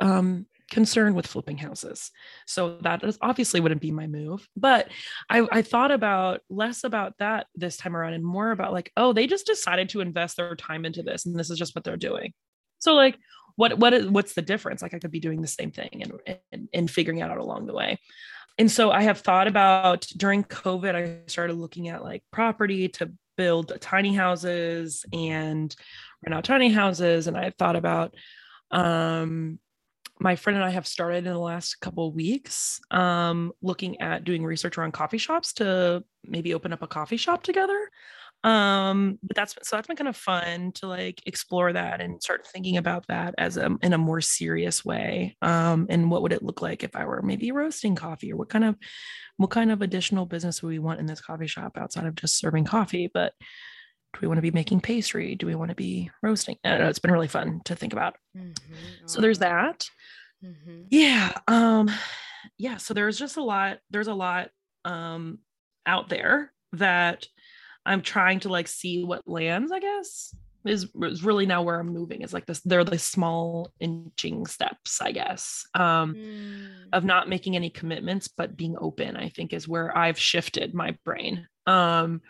um 0.00 0.46
concern 0.70 1.14
with 1.14 1.26
flipping 1.26 1.58
houses. 1.58 2.10
So 2.46 2.78
that 2.82 3.04
is 3.04 3.18
obviously 3.20 3.60
wouldn't 3.60 3.80
be 3.80 3.90
my 3.90 4.06
move. 4.06 4.48
But 4.56 4.88
I, 5.28 5.46
I 5.52 5.62
thought 5.62 5.90
about 5.90 6.40
less 6.48 6.84
about 6.84 7.18
that 7.18 7.46
this 7.54 7.76
time 7.76 7.96
around 7.96 8.14
and 8.14 8.24
more 8.24 8.50
about 8.50 8.72
like, 8.72 8.90
oh, 8.96 9.12
they 9.12 9.26
just 9.26 9.46
decided 9.46 9.90
to 9.90 10.00
invest 10.00 10.36
their 10.36 10.56
time 10.56 10.84
into 10.84 11.02
this 11.02 11.26
and 11.26 11.38
this 11.38 11.50
is 11.50 11.58
just 11.58 11.74
what 11.74 11.84
they're 11.84 11.96
doing. 11.96 12.32
So 12.78 12.94
like 12.94 13.18
what 13.56 13.78
what 13.78 13.92
is 13.92 14.06
what's 14.06 14.34
the 14.34 14.42
difference? 14.42 14.82
Like 14.82 14.94
I 14.94 14.98
could 14.98 15.10
be 15.10 15.20
doing 15.20 15.40
the 15.40 15.46
same 15.46 15.70
thing 15.70 16.02
and 16.02 16.38
and, 16.52 16.68
and 16.72 16.90
figuring 16.90 17.20
it 17.20 17.22
out 17.22 17.38
along 17.38 17.66
the 17.66 17.74
way. 17.74 17.98
And 18.58 18.70
so 18.70 18.90
I 18.90 19.02
have 19.02 19.18
thought 19.18 19.48
about 19.48 20.06
during 20.16 20.44
COVID, 20.44 20.94
I 20.94 21.26
started 21.26 21.56
looking 21.56 21.88
at 21.88 22.04
like 22.04 22.22
property 22.30 22.88
to 22.90 23.12
build 23.36 23.72
tiny 23.80 24.14
houses 24.14 25.04
and 25.12 25.74
rent 26.24 26.34
out 26.34 26.44
tiny 26.44 26.70
houses. 26.70 27.26
And 27.26 27.36
I 27.36 27.50
thought 27.50 27.76
about 27.76 28.14
um 28.70 29.58
my 30.20 30.36
friend 30.36 30.56
and 30.56 30.64
I 30.64 30.70
have 30.70 30.86
started 30.86 31.26
in 31.26 31.32
the 31.32 31.38
last 31.38 31.80
couple 31.80 32.08
of 32.08 32.14
weeks 32.14 32.80
um, 32.90 33.52
looking 33.62 34.00
at 34.00 34.24
doing 34.24 34.44
research 34.44 34.78
around 34.78 34.92
coffee 34.92 35.18
shops 35.18 35.54
to 35.54 36.04
maybe 36.24 36.54
open 36.54 36.72
up 36.72 36.82
a 36.82 36.86
coffee 36.86 37.16
shop 37.16 37.42
together. 37.42 37.90
Um, 38.44 39.18
but 39.22 39.34
that's 39.34 39.54
so 39.62 39.76
that's 39.76 39.88
been 39.88 39.96
kind 39.96 40.08
of 40.08 40.16
fun 40.16 40.72
to 40.72 40.86
like 40.86 41.22
explore 41.26 41.72
that 41.72 42.02
and 42.02 42.22
start 42.22 42.46
thinking 42.46 42.76
about 42.76 43.06
that 43.08 43.34
as 43.38 43.56
a 43.56 43.76
in 43.82 43.94
a 43.94 43.98
more 43.98 44.20
serious 44.20 44.84
way. 44.84 45.36
Um, 45.40 45.86
and 45.88 46.10
what 46.10 46.22
would 46.22 46.32
it 46.32 46.42
look 46.42 46.60
like 46.60 46.84
if 46.84 46.94
I 46.94 47.06
were 47.06 47.22
maybe 47.22 47.50
roasting 47.52 47.94
coffee 47.96 48.32
or 48.32 48.36
what 48.36 48.50
kind 48.50 48.64
of 48.64 48.76
what 49.38 49.50
kind 49.50 49.72
of 49.72 49.80
additional 49.82 50.26
business 50.26 50.62
would 50.62 50.68
we 50.68 50.78
want 50.78 51.00
in 51.00 51.06
this 51.06 51.22
coffee 51.22 51.46
shop 51.46 51.78
outside 51.78 52.04
of 52.06 52.14
just 52.16 52.38
serving 52.38 52.66
coffee? 52.66 53.10
But 53.12 53.32
do 54.12 54.20
we 54.20 54.28
want 54.28 54.38
to 54.38 54.42
be 54.42 54.50
making 54.50 54.80
pastry? 54.80 55.34
Do 55.34 55.46
we 55.46 55.54
want 55.54 55.70
to 55.70 55.74
be 55.74 56.10
roasting? 56.22 56.56
I 56.64 56.70
don't 56.70 56.80
know. 56.80 56.88
It's 56.88 56.98
been 56.98 57.10
really 57.12 57.28
fun 57.28 57.62
to 57.64 57.74
think 57.74 57.94
about. 57.94 58.16
Mhm. 58.36 58.54
So 59.06 59.20
there's 59.22 59.38
that 59.38 59.86
mhm. 60.44 60.86
yeah 60.90 61.32
um 61.48 61.90
yeah 62.58 62.76
so 62.76 62.92
there's 62.92 63.18
just 63.18 63.38
a 63.38 63.42
lot 63.42 63.78
there's 63.90 64.08
a 64.08 64.14
lot 64.14 64.50
um 64.84 65.38
out 65.86 66.10
there 66.10 66.52
that 66.72 67.26
i'm 67.86 68.02
trying 68.02 68.40
to 68.40 68.48
like 68.48 68.68
see 68.68 69.04
what 69.04 69.26
lands 69.26 69.72
i 69.72 69.78
guess 69.80 70.34
is, 70.66 70.86
is 71.02 71.22
really 71.22 71.44
now 71.46 71.62
where 71.62 71.78
i'm 71.78 71.88
moving 71.92 72.22
is 72.22 72.32
like 72.32 72.46
this 72.46 72.60
they're 72.60 72.84
the 72.84 72.98
small 72.98 73.70
inching 73.80 74.46
steps 74.46 75.00
i 75.02 75.12
guess 75.12 75.64
um 75.74 76.14
Mm. 76.14 76.88
of 76.92 77.04
not 77.04 77.28
making 77.28 77.56
any 77.56 77.70
commitments 77.70 78.28
but 78.28 78.56
being 78.56 78.76
open 78.80 79.16
i 79.16 79.28
think 79.28 79.52
is 79.52 79.66
where 79.68 79.96
i've 79.96 80.18
shifted 80.18 80.74
my 80.74 80.96
brain 81.04 81.46
um 81.66 82.20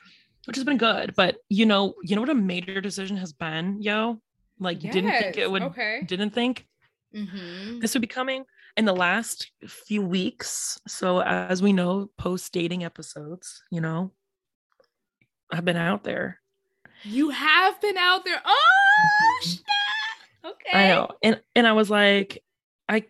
which 0.47 0.57
has 0.57 0.65
been 0.65 0.79
good 0.79 1.15
but 1.17 1.37
you 1.49 1.67
know 1.67 1.95
you 2.03 2.15
know 2.17 2.23
what 2.23 2.31
a 2.31 2.35
major 2.35 2.81
decision 2.81 3.17
has 3.17 3.33
been 3.33 3.81
yo 3.81 4.21
like 4.59 4.83
you 4.83 4.91
didn't 4.91 5.13
think 5.13 5.37
it 5.39 5.51
would 5.51 5.63
Okay. 5.63 6.01
didn't 6.07 6.31
think 6.31 6.67
Mhm. 7.15 7.81
this 7.81 7.95
would 7.95 8.01
be 8.01 8.07
coming 8.09 8.45
in 8.77 8.85
the 8.85 8.93
last 8.95 9.51
few 9.67 10.03
weeks. 10.03 10.81
So 10.89 11.21
as 11.23 11.63
we 11.63 11.73
know, 11.73 12.11
post 12.19 12.53
dating 12.53 12.83
episodes, 12.83 13.63
you 13.71 13.81
know, 13.81 14.11
I've 15.53 15.65
been 15.65 15.77
out 15.77 16.05
there. 16.05 16.41
You 17.05 17.31
have 17.31 17.81
been 17.81 17.97
out 17.99 18.25
there. 18.25 18.41
Oh, 18.45 18.61
Mhm. 19.01 19.43
snap. 19.43 20.53
Okay. 20.53 20.79
I 20.79 20.89
know. 20.89 21.09
And 21.23 21.41
and 21.55 21.67
I 21.67 21.73
was 21.73 21.91
like, 21.91 22.43
I 22.89 23.05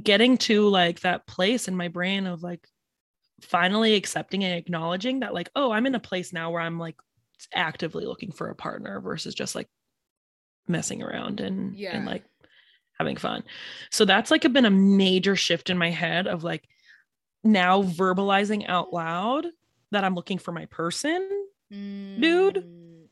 getting 0.00 0.38
to 0.38 0.68
like 0.68 1.00
that 1.00 1.26
place 1.26 1.68
in 1.68 1.76
my 1.76 1.88
brain 1.88 2.26
of 2.26 2.42
like 2.42 2.66
finally 3.42 3.94
accepting 3.94 4.42
and 4.44 4.54
acknowledging 4.54 5.20
that 5.20 5.34
like, 5.34 5.50
oh, 5.54 5.70
I'm 5.70 5.86
in 5.86 5.94
a 5.94 6.00
place 6.00 6.32
now 6.32 6.50
where 6.50 6.60
I'm 6.62 6.78
like 6.78 6.96
actively 7.54 8.04
looking 8.04 8.32
for 8.32 8.48
a 8.50 8.54
partner 8.56 9.00
versus 9.00 9.34
just 9.34 9.54
like 9.54 9.68
messing 10.66 11.02
around 11.02 11.40
and 11.40 11.76
Yeah. 11.76 11.96
and 11.96 12.04
like 12.06 12.24
having 12.98 13.16
fun. 13.16 13.44
So 13.90 14.04
that's 14.04 14.30
like 14.32 14.42
been 14.52 14.64
a 14.64 14.70
major 14.70 15.36
shift 15.36 15.70
in 15.70 15.78
my 15.78 15.90
head 15.90 16.26
of 16.26 16.42
like 16.42 16.68
now 17.44 17.82
verbalizing 17.82 18.68
out 18.68 18.92
loud 18.92 19.46
that 19.92 20.02
I'm 20.04 20.14
looking 20.16 20.38
for 20.38 20.50
my 20.52 20.66
person. 20.66 21.28
Dude, 22.18 22.64
Mm, 22.64 23.08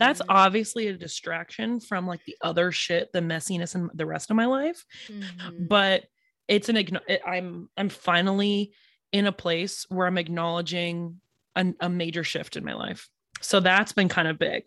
That's 0.00 0.20
mhm, 0.20 0.26
obviously 0.28 0.86
a 0.88 0.92
distraction 0.96 1.80
from 1.80 2.06
like 2.06 2.24
the 2.24 2.36
other 2.42 2.70
shit, 2.70 3.10
the 3.12 3.20
messiness 3.20 3.74
and 3.74 3.90
the 3.94 4.06
rest 4.06 4.30
of 4.30 4.36
my 4.36 4.46
life. 4.46 4.84
mhm. 5.08 5.68
But 5.68 6.04
it's 6.46 6.68
an 6.70 6.76
igno- 6.76 7.18
i'm 7.26 7.68
i'm 7.76 7.90
finally 7.90 8.72
in 9.12 9.26
a 9.26 9.32
place 9.32 9.84
where 9.90 10.06
i'm 10.06 10.16
acknowledging 10.18 11.20
an, 11.56 11.76
a 11.80 11.88
major 11.90 12.24
shift 12.24 12.56
in 12.56 12.64
my 12.64 12.74
life. 12.74 13.08
So 13.42 13.60
that's 13.60 13.92
been 13.92 14.08
kind 14.08 14.28
of 14.28 14.38
big. 14.38 14.64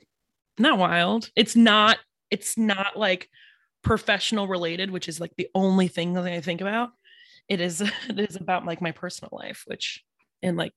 Not 0.59 0.77
wild. 0.77 1.29
It's 1.35 1.55
not 1.55 1.97
it's 2.29 2.57
not 2.57 2.97
like 2.97 3.29
professional 3.83 4.47
related 4.47 4.91
which 4.91 5.09
is 5.09 5.19
like 5.19 5.33
the 5.37 5.47
only 5.55 5.87
thing 5.87 6.13
that 6.13 6.25
i 6.25 6.41
think 6.41 6.61
about. 6.61 6.89
It 7.47 7.61
is 7.61 7.81
it 8.09 8.19
is 8.19 8.35
about 8.35 8.65
like 8.65 8.81
my 8.81 8.91
personal 8.91 9.31
life 9.33 9.63
which 9.67 10.03
and 10.43 10.57
like 10.57 10.73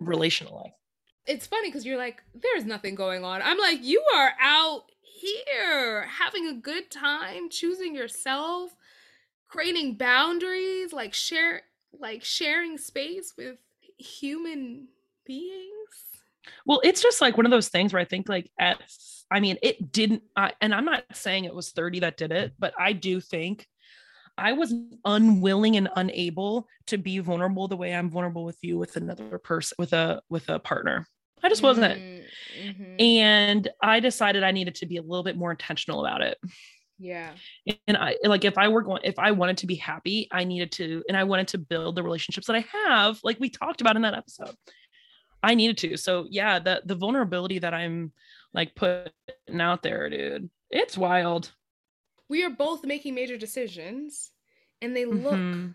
relational 0.00 0.56
life 0.64 0.72
it's 1.28 1.46
funny 1.46 1.68
because 1.68 1.86
you're 1.86 1.98
like 1.98 2.22
there's 2.34 2.64
nothing 2.64 2.94
going 2.94 3.24
on. 3.24 3.42
I'm 3.42 3.58
like 3.58 3.84
you 3.84 4.02
are 4.16 4.32
out 4.40 4.84
here 5.00 6.02
having 6.02 6.46
a 6.46 6.54
good 6.54 6.90
time 6.90 7.50
choosing 7.50 7.94
yourself 7.94 8.74
creating 9.48 9.94
boundaries 9.94 10.92
like 10.92 11.12
share 11.12 11.62
like 11.98 12.22
sharing 12.22 12.78
space 12.78 13.34
with 13.36 13.56
human 13.96 14.88
beings. 15.26 15.64
Well 16.66 16.80
it's 16.84 17.02
just 17.02 17.20
like 17.20 17.36
one 17.36 17.46
of 17.46 17.50
those 17.50 17.68
things 17.68 17.92
where 17.92 18.00
i 18.00 18.06
think 18.06 18.28
like 18.28 18.50
at 18.58 18.80
i 19.30 19.38
mean 19.38 19.58
it 19.62 19.92
didn't 19.92 20.22
uh, 20.34 20.50
and 20.62 20.74
i'm 20.74 20.86
not 20.86 21.04
saying 21.12 21.44
it 21.44 21.54
was 21.54 21.72
30 21.72 22.00
that 22.00 22.16
did 22.16 22.32
it 22.32 22.54
but 22.58 22.72
i 22.78 22.94
do 22.94 23.20
think 23.20 23.66
i 24.38 24.54
was 24.54 24.72
unwilling 25.04 25.76
and 25.76 25.90
unable 25.96 26.66
to 26.86 26.96
be 26.96 27.18
vulnerable 27.18 27.68
the 27.68 27.76
way 27.76 27.94
i'm 27.94 28.08
vulnerable 28.08 28.44
with 28.44 28.56
you 28.62 28.78
with 28.78 28.96
another 28.96 29.38
person 29.38 29.74
with 29.78 29.92
a 29.92 30.22
with 30.30 30.48
a 30.48 30.58
partner 30.58 31.06
i 31.48 31.50
just 31.50 31.62
wasn't 31.62 31.98
mm-hmm. 31.98 33.00
and 33.00 33.68
i 33.82 34.00
decided 34.00 34.42
i 34.42 34.52
needed 34.52 34.74
to 34.74 34.86
be 34.86 34.98
a 34.98 35.02
little 35.02 35.24
bit 35.24 35.36
more 35.36 35.50
intentional 35.50 36.04
about 36.04 36.22
it 36.22 36.38
yeah. 36.98 37.30
And 37.86 37.96
I 37.96 38.16
like 38.24 38.44
if 38.44 38.58
I 38.58 38.68
were 38.68 38.82
going 38.82 39.02
if 39.04 39.18
I 39.18 39.30
wanted 39.30 39.58
to 39.58 39.66
be 39.66 39.76
happy, 39.76 40.28
I 40.32 40.44
needed 40.44 40.72
to 40.72 41.04
and 41.08 41.16
I 41.16 41.24
wanted 41.24 41.48
to 41.48 41.58
build 41.58 41.94
the 41.94 42.02
relationships 42.02 42.48
that 42.48 42.56
I 42.56 42.66
have, 42.72 43.20
like 43.22 43.38
we 43.38 43.50
talked 43.50 43.80
about 43.80 43.96
in 43.96 44.02
that 44.02 44.14
episode. 44.14 44.54
I 45.42 45.54
needed 45.54 45.78
to. 45.78 45.96
So 45.96 46.26
yeah, 46.28 46.58
the 46.58 46.82
the 46.84 46.96
vulnerability 46.96 47.60
that 47.60 47.72
I'm 47.72 48.12
like 48.52 48.74
putting 48.74 49.12
out 49.60 49.82
there, 49.82 50.10
dude, 50.10 50.50
it's 50.70 50.98
wild. 50.98 51.52
We 52.28 52.44
are 52.44 52.50
both 52.50 52.84
making 52.84 53.14
major 53.14 53.38
decisions 53.38 54.32
and 54.82 54.94
they 54.94 55.04
look 55.04 55.34
mm-hmm. 55.34 55.68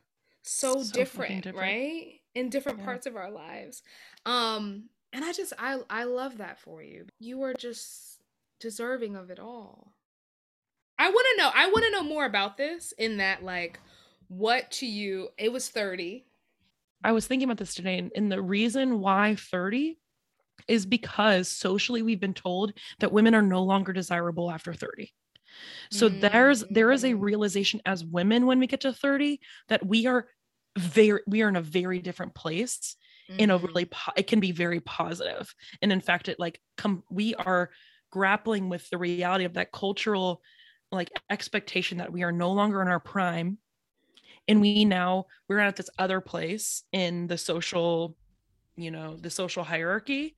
so, 0.44 0.84
so 0.84 0.94
different, 0.94 1.46
different, 1.46 1.58
right? 1.58 2.20
In 2.36 2.50
different 2.50 2.80
yeah. 2.80 2.86
parts 2.86 3.08
of 3.08 3.16
our 3.16 3.32
lives. 3.32 3.82
Um 4.26 4.90
and 5.14 5.24
I 5.24 5.32
just 5.32 5.54
I 5.58 5.80
I 5.90 6.04
love 6.04 6.40
that 6.40 6.60
for 6.60 6.82
you. 6.82 7.06
You 7.20 7.44
are 7.44 7.54
just 7.54 8.20
deserving 8.60 9.16
of 9.16 9.30
it 9.30 9.40
all. 9.40 9.94
I 10.98 11.10
want 11.10 11.28
to 11.32 11.42
know. 11.42 11.52
I 11.54 11.68
want 11.68 11.86
to 11.86 11.92
know 11.92 12.04
more 12.04 12.26
about 12.26 12.58
this. 12.58 12.94
In 12.98 13.18
that, 13.18 13.44
like, 13.44 13.80
what 14.28 14.72
to 14.72 14.86
you? 14.86 15.30
It 15.38 15.52
was 15.52 15.70
thirty. 15.70 16.26
I 17.04 17.12
was 17.12 17.28
thinking 17.28 17.48
about 17.48 17.58
this 17.58 17.76
today, 17.76 18.10
and 18.16 18.32
the 18.32 18.42
reason 18.42 19.00
why 19.00 19.36
thirty 19.36 20.00
is 20.68 20.86
because 20.86 21.48
socially 21.48 22.02
we've 22.02 22.20
been 22.20 22.34
told 22.34 22.74
that 23.00 23.12
women 23.12 23.36
are 23.36 23.42
no 23.42 23.64
longer 23.64 23.92
desirable 23.92 24.52
after 24.52 24.74
30 24.74 25.12
so 25.92 26.10
mm-hmm. 26.10 26.20
there's 26.22 26.64
there 26.70 26.92
is 26.92 27.04
a 27.04 27.12
mm. 27.12 27.22
realization 27.22 27.82
as 27.86 28.06
women 28.06 28.46
when 28.46 28.60
we 28.60 28.68
get 28.68 28.82
to 28.82 28.94
30 28.94 29.40
that 29.68 29.86
we 29.86 30.08
are 30.08 30.28
very 30.78 31.22
we 31.28 31.42
are 31.42 31.50
in 31.50 31.56
a 31.56 31.62
very 31.62 32.00
different 32.00 32.34
place 32.34 32.96
mm-hmm. 33.30 33.40
in 33.40 33.50
a 33.50 33.58
really 33.58 33.86
mm-hmm. 33.86 34.12
po- 34.12 34.14
it 34.16 34.28
can 34.28 34.40
be 34.40 34.52
very 34.52 34.80
positive 34.80 35.54
and 35.82 35.92
in 35.92 36.02
fact 36.02 36.30
it 36.30 36.40
like 36.40 36.60
come 36.78 37.04
we 37.10 37.36
are 37.36 37.70
grappling 38.12 38.70
with 38.70 38.90
the 38.90 38.98
reality 38.98 39.46
of 39.46 39.54
that 39.54 39.72
cultural 39.72 40.42
like 40.92 41.12
expectation 41.30 41.98
that 41.98 42.12
we 42.12 42.24
are 42.24 42.32
no 42.32 42.52
longer 42.52 42.82
in 42.82 42.88
our 42.88 43.00
prime 43.00 43.58
and 44.48 44.62
we 44.62 44.86
now 44.86 45.26
we're 45.48 45.60
at 45.60 45.76
this 45.76 45.90
other 45.98 46.22
place 46.22 46.84
in 46.92 47.28
the 47.28 47.38
social 47.38 48.16
you 48.76 48.92
know 48.92 49.16
the 49.18 49.30
social 49.30 49.64
hierarchy 49.64 50.36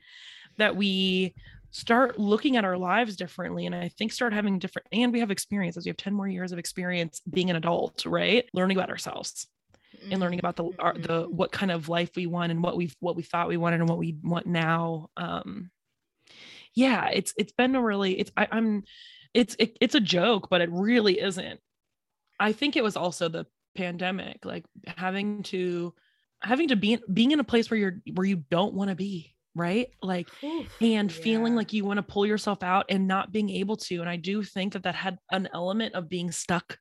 that 0.57 0.75
we 0.75 1.33
start 1.71 2.17
looking 2.17 2.55
at 2.55 2.63
our 2.63 2.77
lives 2.77 3.15
differently 3.15 3.65
and 3.65 3.75
i 3.75 3.89
think 3.89 4.13
start 4.13 4.33
having 4.33 4.59
different 4.59 4.87
and 4.91 5.11
we 5.11 5.19
have 5.19 5.31
experiences 5.31 5.85
we 5.85 5.89
have 5.89 5.97
10 5.97 6.13
more 6.13 6.27
years 6.27 6.51
of 6.51 6.59
experience 6.59 7.21
being 7.29 7.49
an 7.49 7.55
adult 7.55 8.05
right 8.05 8.45
learning 8.53 8.77
about 8.77 8.89
ourselves 8.89 9.47
and 10.11 10.19
learning 10.19 10.39
about 10.39 10.55
the 10.55 10.69
our, 10.79 10.93
the 10.93 11.23
mm-hmm. 11.23 11.35
what 11.35 11.51
kind 11.51 11.71
of 11.71 11.89
life 11.89 12.11
we 12.15 12.25
want 12.25 12.51
and 12.51 12.63
what 12.63 12.77
we 12.77 12.91
what 12.99 13.15
we 13.15 13.23
thought 13.23 13.47
we 13.47 13.57
wanted 13.57 13.79
and 13.79 13.89
what 13.89 13.97
we 13.97 14.15
want 14.23 14.45
now 14.45 15.09
um 15.17 15.69
yeah 16.73 17.09
it's 17.09 17.33
it's 17.37 17.53
been 17.53 17.75
a 17.75 17.81
really 17.81 18.19
it's 18.19 18.31
I, 18.35 18.47
i'm 18.51 18.83
it's 19.33 19.55
it, 19.59 19.77
it's 19.81 19.95
a 19.95 19.99
joke 19.99 20.49
but 20.49 20.61
it 20.61 20.69
really 20.71 21.19
isn't 21.19 21.59
i 22.39 22.51
think 22.51 22.75
it 22.75 22.83
was 22.83 22.95
also 22.95 23.29
the 23.29 23.45
pandemic 23.75 24.45
like 24.45 24.65
having 24.85 25.43
to 25.43 25.93
having 26.41 26.69
to 26.69 26.75
be 26.75 26.99
being 27.11 27.31
in 27.31 27.39
a 27.39 27.43
place 27.43 27.69
where 27.69 27.79
you're 27.79 28.01
where 28.13 28.27
you 28.27 28.43
don't 28.49 28.73
want 28.73 28.89
to 28.89 28.95
be 28.95 29.35
right 29.55 29.89
like 30.01 30.27
Oof, 30.43 30.67
and 30.81 31.11
yeah. 31.11 31.21
feeling 31.23 31.55
like 31.55 31.73
you 31.73 31.85
want 31.85 31.97
to 31.97 32.03
pull 32.03 32.25
yourself 32.25 32.61
out 32.61 32.85
and 32.89 33.07
not 33.07 33.31
being 33.31 33.49
able 33.49 33.77
to 33.77 34.01
and 34.01 34.09
i 34.09 34.17
do 34.17 34.43
think 34.43 34.73
that 34.73 34.83
that 34.83 34.95
had 34.95 35.17
an 35.31 35.49
element 35.53 35.95
of 35.95 36.09
being 36.09 36.31
stuck 36.31 36.77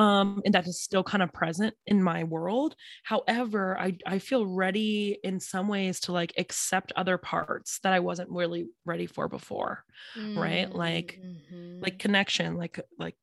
um, 0.00 0.40
and 0.46 0.54
that 0.54 0.66
is 0.66 0.80
still 0.80 1.04
kind 1.04 1.22
of 1.22 1.30
present 1.30 1.74
in 1.86 2.02
my 2.02 2.24
world. 2.24 2.74
However, 3.04 3.78
I 3.78 3.98
I 4.06 4.18
feel 4.18 4.46
ready 4.46 5.18
in 5.22 5.38
some 5.40 5.68
ways 5.68 6.00
to 6.00 6.12
like 6.12 6.32
accept 6.38 6.90
other 6.96 7.18
parts 7.18 7.80
that 7.82 7.92
I 7.92 8.00
wasn't 8.00 8.30
really 8.30 8.68
ready 8.86 9.04
for 9.04 9.28
before, 9.28 9.84
mm-hmm. 10.18 10.38
right? 10.38 10.74
Like 10.74 11.20
mm-hmm. 11.22 11.82
like 11.82 11.98
connection, 11.98 12.56
like 12.56 12.80
like 12.98 13.16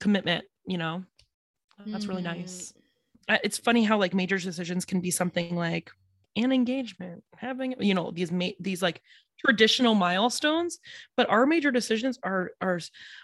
commitment. 0.00 0.44
You 0.66 0.76
know, 0.76 1.04
that's 1.86 2.04
really 2.04 2.20
nice. 2.20 2.74
Mm-hmm. 3.30 3.36
It's 3.42 3.56
funny 3.56 3.84
how 3.84 3.96
like 3.96 4.12
major 4.12 4.38
decisions 4.38 4.84
can 4.84 5.00
be 5.00 5.10
something 5.10 5.56
like 5.56 5.90
an 6.36 6.52
engagement, 6.52 7.24
having 7.38 7.74
you 7.80 7.94
know 7.94 8.10
these 8.10 8.30
ma- 8.30 8.58
these 8.60 8.82
like 8.82 9.00
traditional 9.46 9.94
milestones, 9.94 10.78
but 11.16 11.30
our 11.30 11.46
major 11.46 11.70
decisions 11.70 12.18
are 12.22 12.50
are 12.60 12.80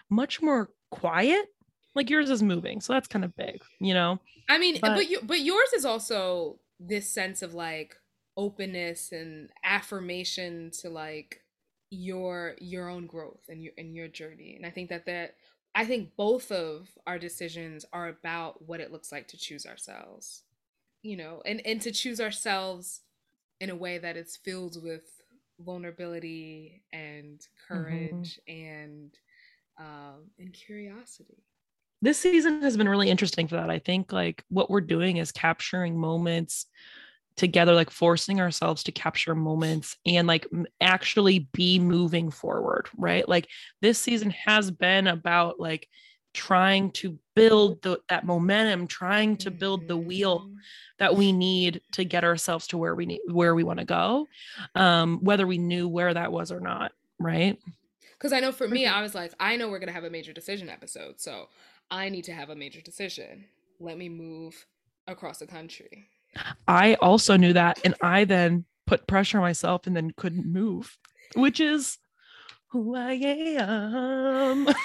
much 0.09 0.41
more 0.41 0.71
quiet 0.89 1.45
like 1.95 2.09
yours 2.09 2.29
is 2.29 2.43
moving 2.43 2.81
so 2.81 2.93
that's 2.93 3.07
kind 3.07 3.25
of 3.25 3.35
big 3.35 3.61
you 3.79 3.93
know 3.93 4.19
i 4.49 4.57
mean 4.57 4.77
but, 4.81 4.95
but 4.95 5.09
you 5.09 5.19
but 5.23 5.39
yours 5.39 5.73
is 5.73 5.85
also 5.85 6.59
this 6.79 7.09
sense 7.09 7.41
of 7.41 7.53
like 7.53 7.95
openness 8.37 9.11
and 9.11 9.49
affirmation 9.63 10.69
to 10.71 10.89
like 10.89 11.41
your 11.89 12.55
your 12.59 12.89
own 12.89 13.05
growth 13.05 13.43
and 13.47 13.63
your 13.63 13.73
and 13.77 13.95
your 13.95 14.07
journey 14.07 14.55
and 14.55 14.65
i 14.65 14.69
think 14.69 14.89
that 14.89 15.05
that 15.05 15.35
i 15.73 15.85
think 15.85 16.09
both 16.17 16.51
of 16.51 16.89
our 17.07 17.17
decisions 17.17 17.85
are 17.93 18.09
about 18.09 18.61
what 18.67 18.81
it 18.81 18.91
looks 18.91 19.11
like 19.11 19.27
to 19.27 19.37
choose 19.37 19.65
ourselves 19.65 20.43
you 21.01 21.15
know 21.15 21.41
and 21.45 21.61
and 21.65 21.81
to 21.81 21.91
choose 21.91 22.19
ourselves 22.19 23.01
in 23.61 23.69
a 23.69 23.75
way 23.75 23.97
that 23.97 24.17
is 24.17 24.35
filled 24.35 24.83
with 24.83 25.03
vulnerability 25.59 26.83
and 26.91 27.39
mm-hmm. 27.39 27.73
courage 27.73 28.39
mm-hmm. 28.49 28.67
and 28.69 29.17
um 29.79 30.25
and 30.39 30.53
curiosity 30.53 31.43
this 32.01 32.19
season 32.19 32.61
has 32.61 32.77
been 32.77 32.89
really 32.89 33.09
interesting 33.09 33.47
for 33.47 33.55
that. 33.55 33.69
I 33.69 33.79
think 33.79 34.11
like 34.11 34.43
what 34.49 34.69
we're 34.69 34.81
doing 34.81 35.17
is 35.17 35.31
capturing 35.31 35.97
moments 35.97 36.67
together, 37.35 37.73
like 37.73 37.89
forcing 37.89 38.39
ourselves 38.39 38.83
to 38.83 38.91
capture 38.91 39.35
moments 39.35 39.97
and 40.05 40.27
like 40.27 40.47
actually 40.79 41.49
be 41.53 41.79
moving 41.79 42.31
forward, 42.31 42.87
right? 42.97 43.27
Like 43.27 43.47
this 43.81 43.99
season 43.99 44.29
has 44.31 44.71
been 44.71 45.07
about 45.07 45.59
like 45.59 45.89
trying 46.33 46.91
to 46.91 47.17
build 47.35 47.81
the, 47.81 47.99
that 48.09 48.25
momentum, 48.25 48.87
trying 48.87 49.37
to 49.37 49.51
build 49.51 49.87
the 49.87 49.97
wheel 49.97 50.41
mm-hmm. 50.41 50.55
that 50.99 51.15
we 51.15 51.31
need 51.31 51.81
to 51.93 52.03
get 52.03 52.23
ourselves 52.23 52.67
to 52.67 52.77
where 52.77 52.95
we 52.95 53.05
need 53.05 53.21
where 53.27 53.55
we 53.55 53.63
want 53.63 53.79
to 53.79 53.85
go, 53.85 54.27
um, 54.75 55.19
whether 55.21 55.47
we 55.47 55.57
knew 55.57 55.87
where 55.87 56.13
that 56.13 56.31
was 56.31 56.51
or 56.51 56.59
not, 56.59 56.91
right? 57.19 57.57
Because 58.13 58.31
I 58.33 58.39
know 58.39 58.51
for 58.51 58.67
me, 58.67 58.85
I 58.85 59.01
was 59.01 59.15
like, 59.15 59.33
I 59.39 59.55
know 59.55 59.69
we're 59.69 59.79
gonna 59.79 59.91
have 59.91 60.03
a 60.03 60.09
major 60.09 60.33
decision 60.33 60.69
episode, 60.69 61.19
so 61.19 61.47
I 61.91 62.09
need 62.09 62.23
to 62.25 62.33
have 62.33 62.49
a 62.49 62.55
major 62.55 62.81
decision. 62.81 63.45
Let 63.79 63.97
me 63.97 64.09
move 64.09 64.65
across 65.07 65.39
the 65.39 65.47
country. 65.47 66.07
I 66.67 66.95
also 66.95 67.37
knew 67.37 67.53
that. 67.53 67.79
And 67.85 67.95
I 68.01 68.25
then 68.25 68.65
put 68.87 69.07
pressure 69.07 69.37
on 69.37 69.43
myself 69.43 69.87
and 69.87 69.95
then 69.95 70.11
couldn't 70.17 70.45
move, 70.45 70.97
which 71.35 71.59
is 71.59 71.97
who 72.67 72.95
I 72.95 73.13
am. 73.13 74.65
but 74.65 74.75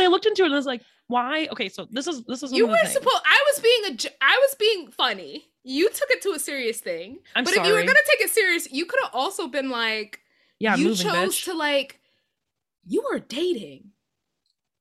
I 0.00 0.06
looked 0.06 0.26
into 0.26 0.42
it 0.42 0.46
and 0.46 0.54
I 0.54 0.58
was 0.58 0.66
like, 0.66 0.82
why? 1.08 1.48
Okay, 1.52 1.68
so 1.68 1.86
this 1.90 2.06
is 2.06 2.24
this 2.24 2.42
is 2.42 2.52
you 2.52 2.66
were 2.66 2.76
supposed. 2.86 3.22
I 3.26 3.44
was 3.52 3.60
being 3.60 3.84
a. 3.84 4.24
I 4.24 4.38
was 4.38 4.54
being 4.58 4.90
funny. 4.90 5.46
You 5.62 5.90
took 5.90 6.10
it 6.10 6.22
to 6.22 6.30
a 6.30 6.38
serious 6.38 6.80
thing. 6.80 7.18
I'm 7.36 7.44
but 7.44 7.52
sorry. 7.54 7.66
if 7.66 7.70
you 7.70 7.78
were 7.78 7.86
gonna 7.86 7.98
take 8.08 8.22
it 8.22 8.30
serious, 8.30 8.72
you 8.72 8.86
could 8.86 8.98
have 9.02 9.10
also 9.12 9.48
been 9.48 9.68
like, 9.68 10.20
yeah, 10.58 10.74
you 10.74 10.88
moving, 10.88 11.06
chose 11.06 11.36
bitch. 11.36 11.44
to 11.44 11.54
like, 11.54 12.00
you 12.86 13.04
were 13.10 13.18
dating. 13.18 13.91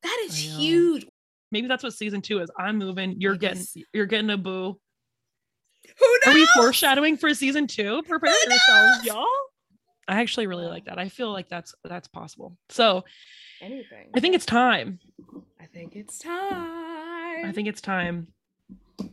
That 0.04 0.26
is 0.26 0.32
um, 0.32 0.60
huge. 0.60 1.08
Maybe 1.52 1.68
that's 1.68 1.84
what 1.84 1.94
season 1.94 2.22
two 2.22 2.40
is. 2.40 2.50
I'm 2.58 2.78
moving. 2.78 3.20
You're 3.20 3.36
getting 3.36 3.64
you're 3.94 4.06
getting 4.06 4.30
a 4.30 4.38
boo. 4.38 4.80
Who 6.00 6.18
knows? 6.26 6.34
Are 6.34 6.38
we 6.38 6.48
foreshadowing 6.56 7.18
for 7.18 7.34
season 7.34 7.68
two? 7.68 8.02
Prepare 8.04 8.34
yourselves, 8.48 9.06
y'all. 9.06 9.26
I 10.08 10.22
actually 10.22 10.48
really 10.48 10.66
like 10.66 10.86
that. 10.86 10.98
I 10.98 11.10
feel 11.10 11.32
like 11.32 11.50
that's 11.50 11.76
that's 11.84 12.08
possible. 12.08 12.58
So 12.70 13.04
anything. 13.62 14.10
I 14.16 14.20
think 14.20 14.36
it's 14.36 14.46
time. 14.46 15.00
I 15.60 15.66
think 15.66 15.96
it's 15.96 16.20
time. 16.20 16.50
time. 16.50 17.46
I 17.46 17.52
think 17.54 17.68
it's 17.68 17.82
time. 17.82 18.28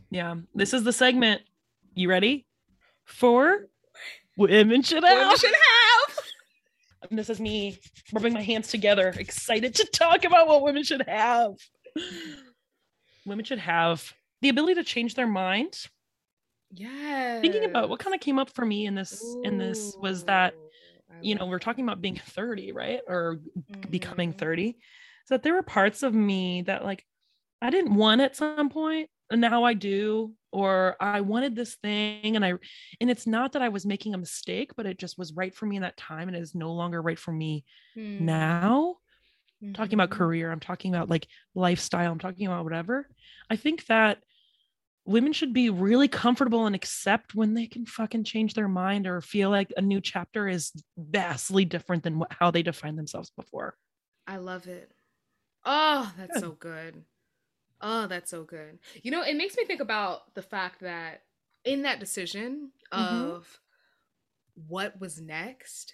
Yeah. 0.09 0.35
This 0.55 0.73
is 0.73 0.83
the 0.83 0.93
segment. 0.93 1.41
You 1.93 2.09
ready? 2.09 2.45
For 3.05 3.67
women 4.37 4.83
should 4.83 5.03
have. 5.03 5.17
women 5.17 5.37
should 5.37 5.53
have. 5.53 5.88
And 7.09 7.17
this 7.17 7.29
is 7.29 7.39
me 7.39 7.79
rubbing 8.11 8.33
my 8.33 8.41
hands 8.41 8.67
together, 8.69 9.09
excited 9.17 9.75
to 9.75 9.85
talk 9.85 10.25
about 10.25 10.47
what 10.47 10.63
women 10.63 10.83
should 10.83 11.03
have. 11.07 11.53
Women 13.25 13.45
should 13.45 13.59
have 13.59 14.13
the 14.41 14.49
ability 14.49 14.75
to 14.75 14.83
change 14.83 15.15
their 15.15 15.27
mind. 15.27 15.85
Yeah. 16.71 17.41
Thinking 17.41 17.65
about 17.65 17.89
what 17.89 17.99
kind 17.99 18.13
of 18.13 18.21
came 18.21 18.37
up 18.39 18.49
for 18.53 18.65
me 18.65 18.85
in 18.85 18.95
this 18.95 19.37
in 19.43 19.57
this 19.57 19.95
was 20.01 20.23
that 20.25 20.53
you 21.21 21.35
know 21.35 21.45
we're 21.45 21.59
talking 21.59 21.83
about 21.83 22.01
being 22.01 22.15
30 22.15 22.71
right 22.71 23.01
or 23.07 23.39
becoming 23.89 24.33
Mhm. 24.33 24.37
30 24.37 24.77
so 25.25 25.33
that 25.35 25.43
there 25.43 25.53
were 25.53 25.63
parts 25.63 26.03
of 26.03 26.13
me 26.13 26.61
that 26.63 26.85
like 26.85 27.05
i 27.61 27.69
didn't 27.69 27.95
want 27.95 28.21
at 28.21 28.35
some 28.37 28.69
point 28.69 29.09
and 29.31 29.41
now 29.41 29.63
i 29.63 29.73
do 29.73 30.33
or 30.51 30.95
i 30.99 31.21
wanted 31.21 31.55
this 31.55 31.75
thing 31.75 32.35
and 32.35 32.43
i 32.45 32.53
and 32.99 33.09
it's 33.09 33.27
not 33.27 33.53
that 33.53 33.61
i 33.61 33.69
was 33.69 33.85
making 33.85 34.13
a 34.13 34.17
mistake 34.17 34.71
but 34.75 34.85
it 34.85 34.97
just 34.97 35.17
was 35.17 35.33
right 35.33 35.53
for 35.55 35.65
me 35.65 35.75
in 35.75 35.81
that 35.83 35.97
time 35.97 36.27
and 36.27 36.35
it 36.37 36.41
is 36.41 36.55
no 36.55 36.71
longer 36.73 37.01
right 37.01 37.19
for 37.19 37.31
me 37.31 37.63
Mm. 37.97 38.21
now 38.21 38.97
I'm 39.61 39.73
talking 39.73 39.95
about 39.95 40.09
Mhm. 40.09 40.17
career 40.17 40.51
i'm 40.51 40.59
talking 40.59 40.93
about 40.95 41.09
like 41.09 41.27
lifestyle 41.55 42.11
i'm 42.11 42.19
talking 42.19 42.47
about 42.47 42.63
whatever 42.63 43.07
i 43.49 43.55
think 43.55 43.85
that 43.87 44.19
women 45.05 45.33
should 45.33 45.53
be 45.53 45.69
really 45.69 46.07
comfortable 46.07 46.65
and 46.67 46.75
accept 46.75 47.33
when 47.33 47.55
they 47.55 47.65
can 47.65 47.85
fucking 47.85 48.23
change 48.23 48.53
their 48.53 48.67
mind 48.67 49.07
or 49.07 49.21
feel 49.21 49.49
like 49.49 49.73
a 49.75 49.81
new 49.81 49.99
chapter 49.99 50.47
is 50.47 50.71
vastly 50.97 51.65
different 51.65 52.03
than 52.03 52.19
what, 52.19 52.31
how 52.31 52.51
they 52.51 52.61
defined 52.61 52.97
themselves 52.97 53.31
before 53.35 53.75
I 54.27 54.37
love 54.37 54.67
it. 54.67 54.91
Oh, 55.65 56.13
that's 56.17 56.33
Good. 56.35 56.39
so 56.41 56.51
good. 56.51 57.03
Oh, 57.81 58.07
that's 58.07 58.31
so 58.31 58.43
good. 58.43 58.79
You 59.03 59.11
know, 59.11 59.21
it 59.23 59.35
makes 59.35 59.55
me 59.57 59.65
think 59.65 59.79
about 59.81 60.33
the 60.35 60.41
fact 60.41 60.81
that 60.81 61.23
in 61.63 61.83
that 61.83 61.99
decision 61.99 62.71
Mhm. 62.95 63.37
of 63.37 63.59
what 64.67 64.99
was 64.99 65.21
next, 65.21 65.93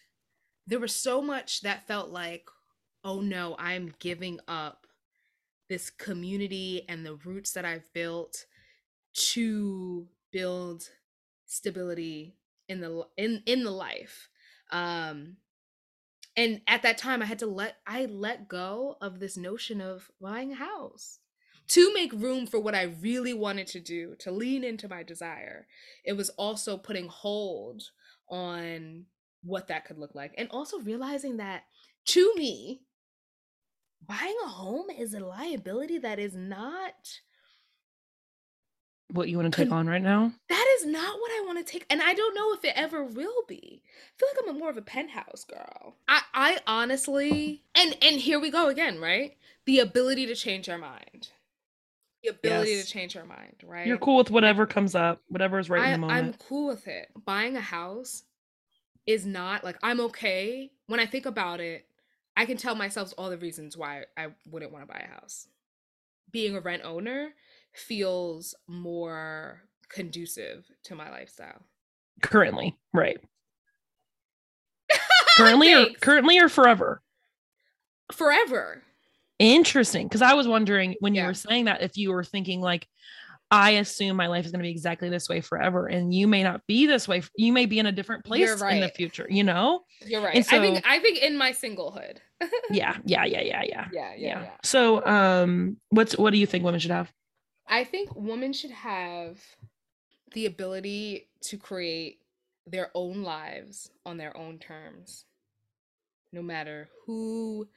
there 0.67 0.79
was 0.79 0.95
so 0.95 1.21
much 1.21 1.61
that 1.61 1.87
felt 1.87 2.09
like, 2.09 2.47
oh 3.03 3.21
no, 3.21 3.55
I'm 3.59 3.93
giving 3.99 4.39
up 4.47 4.87
this 5.69 5.89
community 5.89 6.85
and 6.89 7.05
the 7.05 7.15
roots 7.15 7.51
that 7.53 7.65
I've 7.65 7.91
built 7.93 8.45
to 9.13 10.07
build 10.31 10.89
stability 11.45 12.37
in 12.69 12.81
the 12.81 13.07
in 13.17 13.43
in 13.45 13.63
the 13.63 13.71
life. 13.71 14.29
Um 14.71 15.37
and 16.35 16.61
at 16.67 16.81
that 16.83 16.97
time 16.97 17.21
i 17.21 17.25
had 17.25 17.39
to 17.39 17.47
let 17.47 17.77
i 17.87 18.05
let 18.05 18.47
go 18.47 18.97
of 19.01 19.19
this 19.19 19.37
notion 19.37 19.81
of 19.81 20.09
buying 20.21 20.51
a 20.51 20.55
house 20.55 21.19
to 21.67 21.93
make 21.93 22.13
room 22.13 22.45
for 22.45 22.59
what 22.59 22.75
i 22.75 22.83
really 23.01 23.33
wanted 23.33 23.67
to 23.67 23.79
do 23.79 24.15
to 24.19 24.31
lean 24.31 24.63
into 24.63 24.87
my 24.87 25.03
desire 25.03 25.67
it 26.03 26.13
was 26.13 26.29
also 26.31 26.77
putting 26.77 27.07
hold 27.07 27.83
on 28.29 29.05
what 29.43 29.67
that 29.67 29.85
could 29.85 29.97
look 29.97 30.15
like 30.15 30.33
and 30.37 30.49
also 30.51 30.79
realizing 30.79 31.37
that 31.37 31.63
to 32.05 32.33
me 32.35 32.81
buying 34.07 34.35
a 34.45 34.47
home 34.47 34.89
is 34.89 35.13
a 35.13 35.19
liability 35.19 35.97
that 35.97 36.19
is 36.19 36.35
not 36.35 37.19
what 39.09 39.29
you 39.29 39.37
want 39.37 39.53
to 39.53 39.63
take 39.63 39.71
on 39.71 39.87
right 39.87 40.01
now 40.01 40.31
that 40.49 40.65
is 40.79 40.85
not 40.85 41.19
what 41.19 41.31
I 41.31 41.43
want 41.45 41.65
to 41.65 41.71
take, 41.71 41.85
and 41.89 42.01
I 42.01 42.13
don't 42.13 42.35
know 42.35 42.53
if 42.53 42.63
it 42.63 42.73
ever 42.75 43.03
will 43.03 43.43
be. 43.47 43.81
I 43.83 44.19
feel 44.19 44.29
like 44.29 44.43
I'm 44.43 44.55
a 44.55 44.59
more 44.59 44.69
of 44.69 44.77
a 44.77 44.81
penthouse 44.81 45.45
girl. 45.45 45.95
I, 46.07 46.21
I 46.33 46.59
honestly, 46.67 47.63
and 47.75 47.95
and 48.01 48.17
here 48.17 48.39
we 48.39 48.49
go 48.49 48.67
again, 48.67 48.99
right? 48.99 49.35
The 49.65 49.79
ability 49.79 50.25
to 50.27 50.35
change 50.35 50.69
our 50.69 50.77
mind, 50.77 51.29
the 52.25 52.31
ability 52.31 52.71
Yes. 52.71 52.85
to 52.85 52.91
change 52.91 53.15
our 53.15 53.25
mind, 53.25 53.55
right? 53.63 53.85
you're 53.87 53.97
cool 53.97 54.17
with 54.17 54.31
whatever 54.31 54.65
comes 54.65 54.95
up 54.95 55.21
whatever 55.27 55.59
is 55.59 55.69
right 55.69 55.83
I, 55.83 55.87
in 55.93 56.01
the 56.01 56.07
moment. 56.07 56.25
I'm 56.27 56.33
cool 56.47 56.67
with 56.67 56.87
it. 56.87 57.09
Buying 57.25 57.55
a 57.55 57.61
house 57.61 58.23
is 59.05 59.25
not 59.25 59.63
like 59.63 59.77
I'm 59.83 59.99
okay. 60.01 60.71
When 60.87 60.99
I 60.99 61.05
think 61.05 61.25
about 61.25 61.59
it, 61.59 61.85
I 62.37 62.45
can 62.45 62.57
tell 62.57 62.75
myself 62.75 63.13
all 63.17 63.29
the 63.29 63.37
reasons 63.37 63.77
why 63.77 64.05
I 64.17 64.27
wouldn't 64.49 64.71
want 64.71 64.83
to 64.87 64.91
buy 64.93 64.99
a 64.99 65.07
house. 65.19 65.47
Being 66.31 66.55
a 66.55 66.59
rent 66.59 66.83
owner 66.83 67.29
feels 67.73 68.55
more 68.67 69.61
conducive 69.89 70.65
to 70.83 70.95
my 70.95 71.09
lifestyle. 71.11 71.61
currently 72.21 72.75
right 72.93 73.19
currently 75.37 75.73
or 75.73 75.87
currently 76.01 76.39
or 76.39 76.49
forever 76.49 77.01
forever. 78.11 78.83
Interesting. 79.39 80.07
Because 80.07 80.21
I 80.21 80.33
was 80.33 80.47
wondering 80.47 80.95
when 80.99 81.15
you 81.15 81.21
Yeah. 81.21 81.27
were 81.27 81.33
saying 81.33 81.65
that 81.65 81.81
if 81.81 81.97
you 81.97 82.11
were 82.11 82.23
thinking 82.23 82.61
like, 82.61 82.87
I 83.51 83.71
assume 83.71 84.17
my 84.17 84.27
life 84.27 84.45
is 84.45 84.51
going 84.51 84.59
to 84.59 84.63
be 84.63 84.71
exactly 84.71 85.09
this 85.09 85.29
way 85.29 85.39
forever, 85.39 85.87
and 85.87 86.13
you 86.13 86.27
may 86.27 86.41
not 86.41 86.65
be 86.67 86.87
this 86.87 87.07
way. 87.07 87.21
You 87.37 87.53
may 87.53 87.67
be 87.67 87.77
in 87.77 87.85
a 87.85 87.91
different 87.91 88.25
place 88.25 88.41
You're 88.41 88.69
in 88.69 88.79
the 88.81 88.89
future. 88.89 89.27
You 89.29 89.43
know? 89.43 89.81
You're 90.03 90.21
right. 90.21 90.35
And 90.35 90.45
I 90.49 90.59
think 90.59 90.83
I 90.85 90.99
think 90.99 91.19
in 91.19 91.37
my 91.37 91.51
singlehood. 91.51 92.17
Yeah. 92.69 92.97
Yeah. 93.05 93.25
Yeah. 93.25 93.41
Yeah. 93.41 93.63
Yeah. 93.63 93.87
yeah, 93.93 94.13
yeah, 94.17 94.41
yeah. 94.41 94.49
So, 94.63 95.05
um, 95.05 95.77
what's 95.89 96.17
what 96.17 96.31
do 96.31 96.39
you 96.39 96.47
think 96.47 96.63
women 96.63 96.79
should 96.79 96.91
have? 96.91 97.11
I 97.67 97.83
think 97.83 98.15
women 98.15 98.51
should 98.51 98.71
have 98.71 99.39
the 100.33 100.47
ability 100.47 101.29
to 101.41 101.57
create 101.57 102.19
their 102.67 102.89
own 102.93 103.23
lives 103.23 103.89
on 104.05 104.17
their 104.17 104.35
own 104.35 104.57
terms, 104.57 105.25
no 106.33 106.41
matter 106.41 106.89
who 107.05 107.67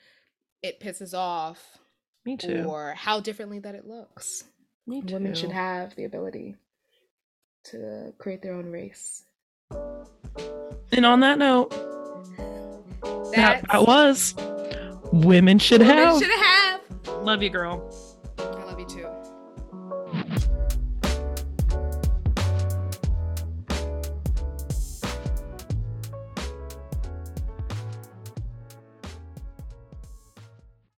it 0.62 0.80
pisses 0.80 1.14
off 1.16 1.78
Me 2.24 2.36
too. 2.36 2.64
or 2.68 2.94
how 2.94 3.20
differently 3.20 3.58
that 3.60 3.74
it 3.74 3.86
looks. 3.86 4.44
Me 4.86 5.02
too. 5.02 5.14
Women 5.14 5.34
should 5.34 5.52
have 5.52 5.94
the 5.96 6.04
ability 6.04 6.56
to 7.64 8.12
create 8.18 8.42
their 8.42 8.54
own 8.54 8.70
race. 8.70 9.24
and 10.92 11.04
on 11.04 11.20
that 11.20 11.38
note, 11.38 11.70
that, 13.34 13.64
that 13.70 13.86
was 13.86 14.34
women 15.12 15.58
should 15.58 15.80
women 15.80 15.96
have. 15.96 16.18
should 16.18 16.30
have. 16.30 16.80
Love 17.22 17.42
you, 17.42 17.50
girl. 17.50 18.07